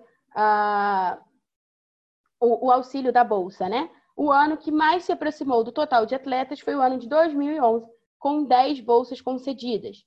o, 2.39 2.71
auxílio 2.71 3.11
da 3.11 3.23
bolsa, 3.23 3.67
né? 3.67 3.89
O 4.15 4.31
ano 4.31 4.57
que 4.57 4.71
mais 4.71 5.03
se 5.03 5.11
aproximou 5.11 5.63
do 5.63 5.71
total 5.71 6.05
de 6.05 6.15
atletas 6.15 6.59
foi 6.59 6.75
o 6.75 6.81
ano 6.81 6.97
de 6.97 7.07
2011, 7.07 7.85
com 8.17 8.43
10 8.43 8.79
bolsas 8.81 9.21
concedidas. 9.21 10.05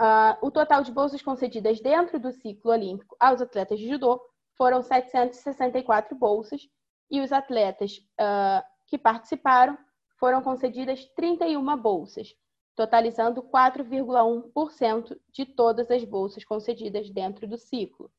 Uh, 0.00 0.46
o 0.46 0.50
total 0.52 0.84
de 0.84 0.92
bolsas 0.92 1.20
concedidas 1.20 1.80
dentro 1.80 2.20
do 2.20 2.30
ciclo 2.30 2.70
olímpico 2.70 3.16
aos 3.18 3.40
atletas 3.40 3.80
de 3.80 3.88
judô 3.88 4.20
foram 4.56 4.80
764 4.80 6.16
bolsas 6.16 6.68
e 7.10 7.20
os 7.20 7.32
atletas 7.32 7.98
uh, 8.20 8.62
que 8.86 8.96
participaram 8.96 9.76
foram 10.16 10.40
concedidas 10.40 11.04
31 11.16 11.76
bolsas, 11.76 12.32
totalizando 12.76 13.42
4,1% 13.42 15.18
de 15.32 15.44
todas 15.44 15.90
as 15.90 16.04
bolsas 16.04 16.44
concedidas 16.44 17.10
dentro 17.10 17.48
do 17.48 17.58
ciclo. 17.58 18.10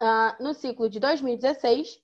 Uh, 0.00 0.42
no 0.42 0.54
ciclo 0.54 0.88
de 0.88 1.00
2016, 1.00 1.98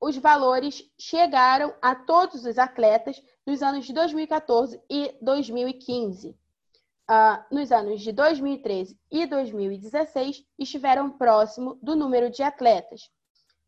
os 0.00 0.16
valores 0.16 0.90
chegaram 0.98 1.74
a 1.82 1.94
todos 1.94 2.46
os 2.46 2.58
atletas 2.58 3.22
nos 3.46 3.62
anos 3.62 3.84
de 3.84 3.92
2014 3.92 4.80
e 4.88 5.14
2015 5.20 6.39
uh, 7.10 7.44
nos 7.54 7.72
anos 7.72 8.00
de 8.00 8.12
2013 8.12 8.96
e 9.10 9.26
2016 9.26 10.44
estiveram 10.56 11.10
próximo 11.10 11.76
do 11.82 11.96
número 11.96 12.30
de 12.30 12.42
atletas. 12.42 13.10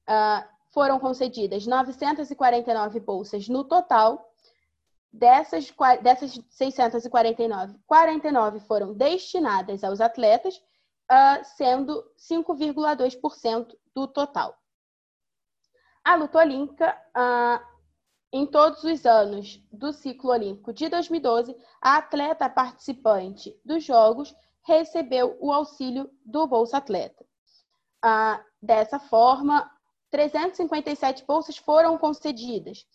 Uh, 0.08 0.46
foram 0.70 0.98
concedidas 1.00 1.66
949 1.66 3.00
bolsas 3.00 3.48
no 3.48 3.64
total. 3.64 4.28
Dessas, 5.12 5.70
dessas 6.02 6.40
649, 6.48 7.78
49 7.86 8.60
foram 8.60 8.94
destinadas 8.94 9.84
aos 9.84 10.00
atletas, 10.00 10.56
uh, 10.56 11.44
sendo 11.56 12.02
5,2% 12.16 13.76
do 13.94 14.06
total. 14.06 14.56
A 16.02 16.14
luta 16.14 16.38
olímpica 16.38 16.98
em 18.32 18.46
todos 18.46 18.82
os 18.82 19.04
anos 19.04 19.62
do 19.82 19.92
ciclo 19.92 20.30
olímpico 20.30 20.72
de 20.72 20.88
2012, 20.88 21.56
a 21.80 21.96
atleta 21.96 22.48
participante 22.48 23.52
dos 23.64 23.82
Jogos 23.82 24.32
recebeu 24.62 25.36
o 25.40 25.52
auxílio 25.52 26.08
do 26.24 26.46
Bolsa 26.46 26.76
Atleta. 26.76 27.26
Ah, 28.00 28.40
dessa 28.62 29.00
forma, 29.00 29.68
357 30.08 31.24
bolsas 31.26 31.56
foram 31.56 31.98
concedidas. 31.98 32.86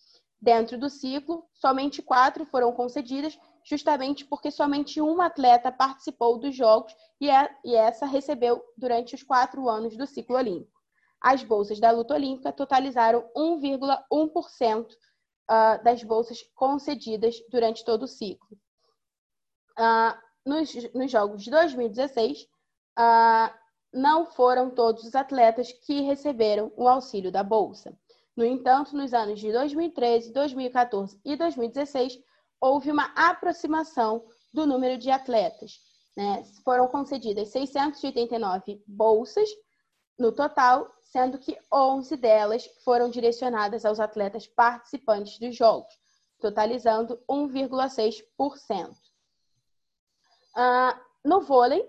Dentro 0.42 0.78
do 0.78 0.90
ciclo, 0.90 1.44
somente 1.54 2.02
quatro 2.02 2.46
foram 2.46 2.72
concedidas, 2.72 3.38
justamente 3.66 4.24
porque 4.24 4.50
somente 4.50 5.02
uma 5.02 5.26
atleta 5.26 5.70
participou 5.74 6.40
dos 6.40 6.56
Jogos 6.56 6.96
e, 7.20 7.30
é, 7.30 7.54
e 7.66 7.76
essa 7.76 8.06
recebeu 8.06 8.64
durante 8.78 9.14
os 9.14 9.24
quatro 9.24 9.68
anos 9.68 9.98
do 9.98 10.08
ciclo 10.08 10.38
olímpico. 10.38 10.80
As 11.20 11.44
bolsas 11.44 11.82
da 11.82 11.92
luta 11.92 12.14
olímpica 12.14 12.54
totalizaram 12.54 13.30
1,1% 13.36 14.88
uh, 15.50 15.84
das 15.84 16.04
bolsas 16.04 16.42
concedidas 16.56 17.36
durante 17.50 17.84
todo 17.84 18.04
o 18.04 18.08
ciclo. 18.08 18.58
Uh, 19.78 20.18
nos, 20.46 20.74
nos, 20.94 21.12
Jogos 21.12 21.44
de 21.44 21.52
2016, 21.52 22.42
uh, 22.42 22.46
ah, 22.96 23.60
não 23.94 24.26
foram 24.26 24.70
todos 24.70 25.04
os 25.04 25.14
atletas 25.14 25.72
que 25.72 26.02
receberam 26.02 26.72
o 26.76 26.88
auxílio 26.88 27.32
da 27.32 27.44
bolsa. 27.44 27.98
No 28.36 28.46
entanto, 28.46 28.96
nos 28.96 29.14
anos 29.14 29.40
de 29.40 29.52
2013, 29.52 30.32
2014 30.32 31.20
e 31.26 31.36
2016, 31.36 32.20
houve 32.62 32.92
uma 32.92 33.12
aproximação 33.16 34.26
do 34.54 34.66
número 34.66 34.98
de 34.98 35.12
atletas. 35.12 35.80
Né? 36.16 36.44
Foram 36.64 36.88
concedidas 36.88 37.50
689 37.50 38.82
bolsas 38.88 39.50
no 40.18 40.32
total 40.32 40.90
sendo 41.12 41.38
que 41.38 41.58
11 41.72 42.16
delas 42.18 42.66
foram 42.84 43.10
direcionadas 43.10 43.86
aos 43.86 44.00
atletas 44.00 44.48
participantes 44.48 45.40
dos 45.40 45.56
Jogos, 45.56 45.94
totalizando 46.40 47.18
1,6%. 47.30 48.92
Uh, 50.56 51.00
no 51.24 51.42
vôlei, 51.42 51.88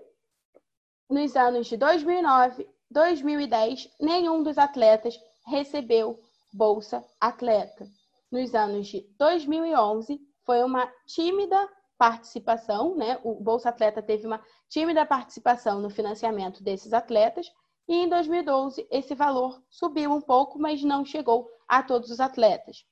nos 1.09 1.35
anos 1.35 1.67
de 1.67 1.77
2009 1.77 2.67
2010, 2.89 3.89
nenhum 3.99 4.41
dos 4.41 4.57
atletas 4.57 5.19
recebeu 5.45 6.19
Bolsa 6.51 7.05
Atleta. 7.21 7.87
Nos 8.31 8.55
anos 8.55 8.87
de 8.87 9.01
2011, 9.17 10.19
foi 10.43 10.63
uma 10.63 10.91
tímida 11.05 11.69
participação, 11.97 12.95
né? 12.95 13.19
O 13.23 13.35
Bolsa 13.35 13.69
Atleta 13.69 14.01
teve 14.01 14.25
uma 14.25 14.43
tímida 14.67 15.05
participação 15.05 15.79
no 15.79 15.89
financiamento 15.89 16.63
desses 16.63 16.93
atletas, 16.93 17.51
e 17.89 17.95
em 17.95 18.07
2012 18.07 18.87
esse 18.91 19.15
valor 19.15 19.59
subiu 19.67 20.11
um 20.11 20.21
pouco, 20.21 20.59
mas 20.59 20.83
não 20.83 21.03
chegou 21.03 21.49
a 21.67 21.81
todos 21.81 22.11
os 22.11 22.19
atletas. 22.19 22.85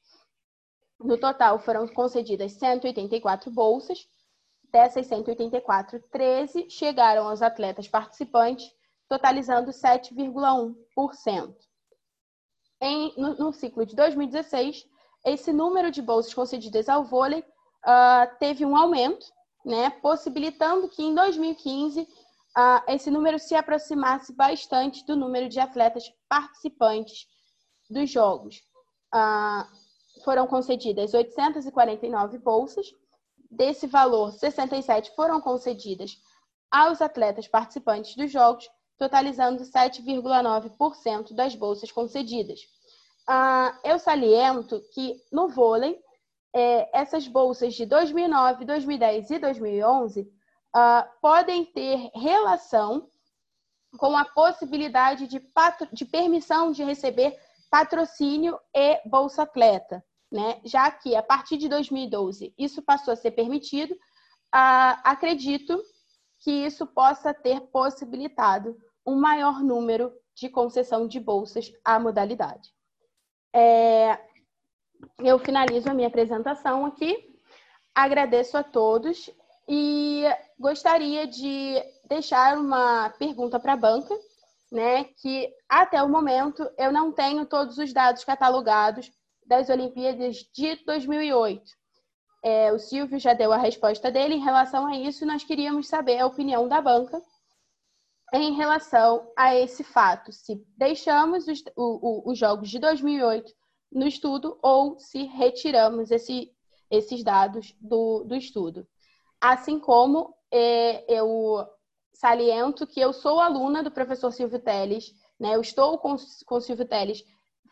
No 1.00 1.20
total 1.20 1.60
foram 1.60 1.88
concedidas 1.88 2.54
184 2.54 3.52
bolsas, 3.52 4.10
dessas 4.72 5.06
184, 5.06 6.02
13 6.12 6.68
chegaram 6.72 7.28
aos 7.28 7.44
atletas 7.44 7.88
participantes, 7.88 8.74
totalizando 9.08 9.70
7,1%. 9.70 11.56
Em, 12.82 13.14
no, 13.16 13.36
no, 13.36 13.54
ciclo 13.54 13.86
de 13.86 13.96
2016, 13.96 14.84
esse 15.26 15.54
número 15.54 15.92
de 15.92 16.02
bolsas 16.02 16.34
concedidas 16.34 16.90
ao 16.90 17.04
vôlei 17.04 17.42
uh, 17.42 18.38
teve 18.40 18.66
um 18.66 18.76
aumento, 18.76 19.28
né, 19.64 19.92
possibilitando 19.92 20.90
que 20.90 21.04
em 21.04 21.14
2015 21.14 22.08
uh, 22.58 22.84
esse 22.88 23.12
número 23.12 23.38
se 23.38 23.56
aproximasse 23.56 24.34
bastante 24.34 25.06
do 25.06 25.16
número 25.16 25.48
de 25.48 25.60
atletas 25.60 26.12
participantes 26.28 27.28
dos 27.90 28.10
Jogos. 28.10 28.64
Uh, 29.14 30.24
foram 30.24 30.48
concedidas 30.48 31.14
849 31.14 32.40
bolsas, 32.40 32.88
desse 33.50 33.88
valor, 33.88 34.34
67 34.34 35.16
foram 35.16 35.40
concedidas 35.40 36.18
aos 36.70 37.02
atletas 37.02 37.48
participantes 37.48 38.16
dos 38.16 38.32
Jogos, 38.32 38.70
totalizando 38.98 39.64
7,9% 39.64 41.34
das 41.34 41.56
bolsas 41.56 41.92
concedidas. 41.92 42.60
Uh, 43.30 43.78
eu 43.84 44.00
saliento 44.00 44.82
que 44.94 45.22
no 45.32 45.48
vôlei, 45.48 45.98
é, 46.54 46.90
essas 46.98 47.28
bolsas 47.28 47.76
de 47.76 47.86
2009, 47.86 48.66
2010 48.66 49.30
e 49.30 49.40
2011 49.40 50.37
uh, 50.76 51.08
podem 51.22 51.66
ter 51.66 52.12
relação 52.14 53.10
com 53.98 54.16
a 54.16 54.26
possibilidade 54.26 55.28
de, 55.28 55.42
de 55.94 56.06
permissão 56.06 56.72
de 56.72 56.84
receber 56.84 57.38
patrocínio 57.70 58.60
e 58.74 59.02
bolsa 59.08 59.44
atleta, 59.44 60.04
né? 60.32 60.62
Já 60.64 60.90
que 60.92 61.16
a 61.16 61.24
partir 61.24 61.58
de 61.58 61.68
2012 61.68 62.54
isso 62.58 62.82
passou 62.82 63.14
a 63.14 63.18
ser 63.18 63.32
permitido, 63.32 63.94
uh, 63.94 65.00
acredito 65.04 65.82
que 66.40 66.52
isso 66.52 66.86
possa 66.86 67.34
ter 67.34 67.62
possibilitado 67.68 68.78
um 69.06 69.16
maior 69.16 69.64
número 69.64 70.14
de 70.36 70.50
concessão 70.50 71.08
de 71.08 71.20
bolsas 71.20 71.72
à 71.84 72.00
modalidade. 72.00 72.72
É, 73.54 74.20
eu 75.20 75.40
finalizo 75.40 75.90
a 75.90 75.94
minha 75.94 76.08
apresentação 76.08 76.86
aqui. 76.86 77.36
Agradeço 77.96 78.58
a 78.58 78.64
todos 78.64 79.30
e 79.68 80.24
gostaria 80.58 81.28
de 81.28 81.76
deixar 82.08 82.58
uma 82.58 83.10
pergunta 83.12 83.60
para 83.60 83.74
a 83.74 83.78
banca, 83.78 84.18
né? 84.72 85.04
Que 85.22 85.54
até 85.68 86.02
o 86.02 86.10
momento 86.10 86.70
eu 86.78 86.92
não 86.92 87.12
tenho 87.12 87.46
todos 87.46 87.78
os 87.78 87.92
dados 87.92 88.24
catalogados 88.24 89.12
das 89.46 89.70
Olimpíadas 89.70 90.38
de 90.54 90.76
2008. 90.86 91.64
É, 92.44 92.72
o 92.72 92.80
Silvio 92.80 93.20
já 93.20 93.34
deu 93.34 93.52
a 93.52 93.58
resposta 93.58 94.12
dele 94.12 94.36
em 94.36 94.44
relação 94.44 94.88
a 94.88 94.96
isso. 94.96 95.26
Nós 95.26 95.44
queríamos 95.44 95.88
saber 95.88 96.20
a 96.20 96.28
opinião 96.28 96.68
da 96.68 96.80
banca 96.80 97.22
em 98.34 98.54
relação 98.54 99.32
a 99.38 99.56
esse 99.56 99.84
fato, 99.84 100.34
se 100.34 100.62
deixamos 100.78 101.48
os, 101.48 101.64
o, 101.78 102.28
o, 102.28 102.32
os 102.32 102.38
jogos 102.38 102.70
de 102.70 102.78
2008 102.78 103.54
no 103.92 104.06
estudo 104.06 104.60
ou 104.62 105.00
se 105.00 105.24
retiramos 105.24 106.12
esse, 106.12 106.52
esses 106.92 107.24
dados 107.24 107.74
do, 107.80 108.26
do 108.26 108.36
estudo. 108.36 108.86
Assim 109.40 109.80
como 109.80 110.34
é, 110.52 111.06
eu 111.08 111.66
saliento 112.14 112.88
que 112.88 113.00
eu 113.00 113.14
sou 113.14 113.40
aluna 113.40 113.84
do 113.84 113.92
professor 113.92 114.32
Silvio 114.32 114.60
Teles, 114.60 115.14
né? 115.40 115.56
eu 115.56 115.62
estou 115.62 116.00
com, 116.00 116.16
com 116.46 116.56
o 116.56 116.62
Silvio 116.62 116.88
Teles 116.88 117.24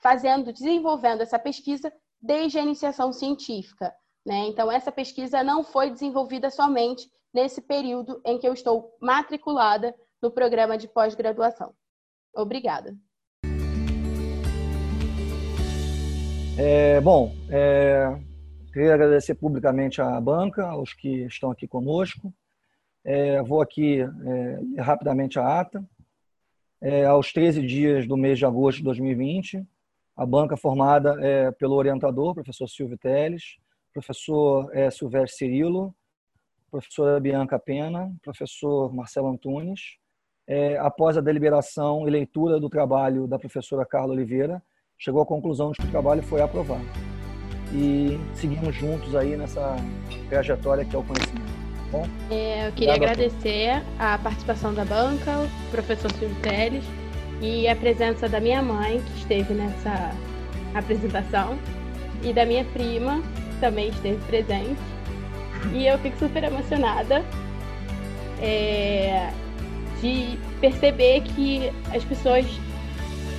fazendo, 0.01 0.53
desenvolvendo 0.53 1.21
essa 1.21 1.39
pesquisa 1.39 1.91
desde 2.21 2.59
a 2.59 2.61
iniciação 2.61 3.11
científica. 3.11 3.93
Né? 4.25 4.47
Então, 4.47 4.71
essa 4.71 4.91
pesquisa 4.91 5.43
não 5.43 5.63
foi 5.63 5.89
desenvolvida 5.89 6.51
somente 6.51 7.09
nesse 7.33 7.61
período 7.61 8.21
em 8.23 8.37
que 8.37 8.47
eu 8.47 8.53
estou 8.53 8.95
matriculada 9.01 9.95
no 10.21 10.31
programa 10.31 10.77
de 10.77 10.87
pós-graduação. 10.87 11.73
Obrigada. 12.35 12.95
É, 16.57 17.01
bom, 17.01 17.33
é, 17.49 18.17
queria 18.75 18.93
agradecer 18.93 19.35
publicamente 19.35 20.01
à 20.01 20.19
banca, 20.19 20.65
aos 20.65 20.93
que 20.93 21.23
estão 21.27 21.49
aqui 21.49 21.65
conosco. 21.65 22.33
É, 23.05 23.41
vou 23.41 23.61
aqui 23.61 24.01
é, 24.01 24.81
rapidamente 24.81 25.39
a 25.39 25.61
ata. 25.61 25.81
É, 26.81 27.05
aos 27.05 27.31
13 27.31 27.65
dias 27.65 28.05
do 28.05 28.17
mês 28.17 28.37
de 28.37 28.45
agosto 28.45 28.79
de 28.79 28.83
2020, 28.83 29.65
a 30.17 30.25
banca 30.25 30.57
formada 30.57 31.15
é, 31.25 31.51
pelo 31.51 31.75
orientador, 31.75 32.33
professor 32.33 32.67
Silvio 32.67 32.97
Teles, 32.97 33.55
professor 33.93 34.69
é, 34.75 34.91
Silvestre 34.91 35.37
Cirilo, 35.37 35.95
professora 36.69 37.17
Bianca 37.17 37.57
Pena, 37.57 38.13
professor 38.21 38.93
Marcelo 38.93 39.29
Antunes, 39.29 39.95
é, 40.45 40.77
após 40.79 41.17
a 41.17 41.21
deliberação 41.21 42.05
e 42.05 42.11
leitura 42.11 42.59
do 42.59 42.69
trabalho 42.69 43.25
da 43.25 43.39
professora 43.39 43.85
Carla 43.85 44.11
Oliveira, 44.11 44.61
chegou 44.97 45.21
à 45.21 45.25
conclusão 45.25 45.71
de 45.71 45.77
que 45.77 45.87
o 45.87 45.91
trabalho 45.91 46.21
foi 46.21 46.41
aprovado. 46.41 47.04
E 47.77 48.17
seguimos 48.33 48.73
juntos 48.73 49.13
aí 49.15 49.35
nessa 49.35 49.75
trajetória 50.29 50.85
que 50.85 50.95
é 50.95 50.99
o 50.99 51.03
conhecimento. 51.03 51.45
Tá 51.45 51.97
bom, 51.97 52.07
é, 52.31 52.67
eu 52.67 52.71
queria 52.71 52.95
agradecer 52.95 53.83
a, 53.99 54.13
a 54.13 54.17
participação 54.17 54.73
da 54.73 54.85
banca, 54.85 55.39
o 55.39 55.71
professor 55.71 56.09
Silvio 56.13 56.35
Teles 56.41 56.85
e 57.41 57.67
a 57.67 57.75
presença 57.75 58.29
da 58.29 58.39
minha 58.39 58.61
mãe, 58.61 59.01
que 59.01 59.19
esteve 59.19 59.53
nessa 59.53 60.15
apresentação, 60.73 61.57
e 62.23 62.31
da 62.31 62.45
minha 62.45 62.63
prima, 62.63 63.21
que 63.21 63.59
também 63.59 63.89
esteve 63.89 64.17
presente. 64.25 64.79
E 65.73 65.85
eu 65.85 65.97
fico 65.99 66.17
super 66.17 66.45
emocionada. 66.45 67.23
É, 68.41 69.31
de 70.01 70.37
perceber 70.59 71.21
que 71.21 71.71
as 71.93 72.03
pessoas 72.03 72.45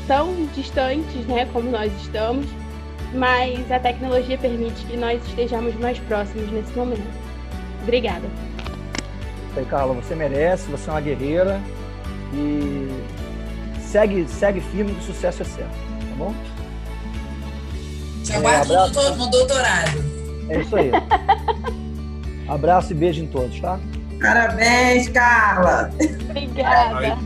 são 0.06 0.46
distantes, 0.54 1.26
né, 1.26 1.46
como 1.52 1.70
nós 1.70 1.92
estamos, 2.00 2.46
mas 3.16 3.70
a 3.72 3.78
tecnologia 3.78 4.36
permite 4.38 4.84
que 4.86 4.96
nós 4.96 5.24
estejamos 5.26 5.74
mais 5.76 5.98
próximos 6.00 6.50
nesse 6.52 6.72
momento. 6.76 7.06
Obrigada. 7.82 8.26
Aí, 9.56 9.64
Carla, 9.64 9.94
você 9.94 10.14
merece, 10.14 10.70
você 10.70 10.88
é 10.90 10.92
uma 10.92 11.00
guerreira 11.00 11.60
e 12.34 12.88
segue, 13.80 14.28
segue 14.28 14.60
firme 14.60 14.92
que 14.92 15.00
o 15.00 15.02
sucesso 15.02 15.42
é 15.42 15.44
certo, 15.44 15.70
tá 15.70 16.16
bom? 16.18 16.34
Te 18.22 18.34
aguardo 18.34 18.74
é, 18.74 19.16
no 19.16 19.30
doutorado. 19.30 20.04
É 20.50 20.60
isso 20.60 20.76
aí. 20.76 20.90
abraço 22.48 22.92
e 22.92 22.94
beijo 22.94 23.22
em 23.22 23.26
todos, 23.26 23.58
tá? 23.60 23.78
Parabéns, 24.20 25.08
Carla. 25.08 25.90
Obrigada. 26.28 27.18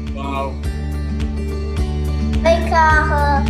Oi, 2.44 2.70
Carla. 2.70 3.44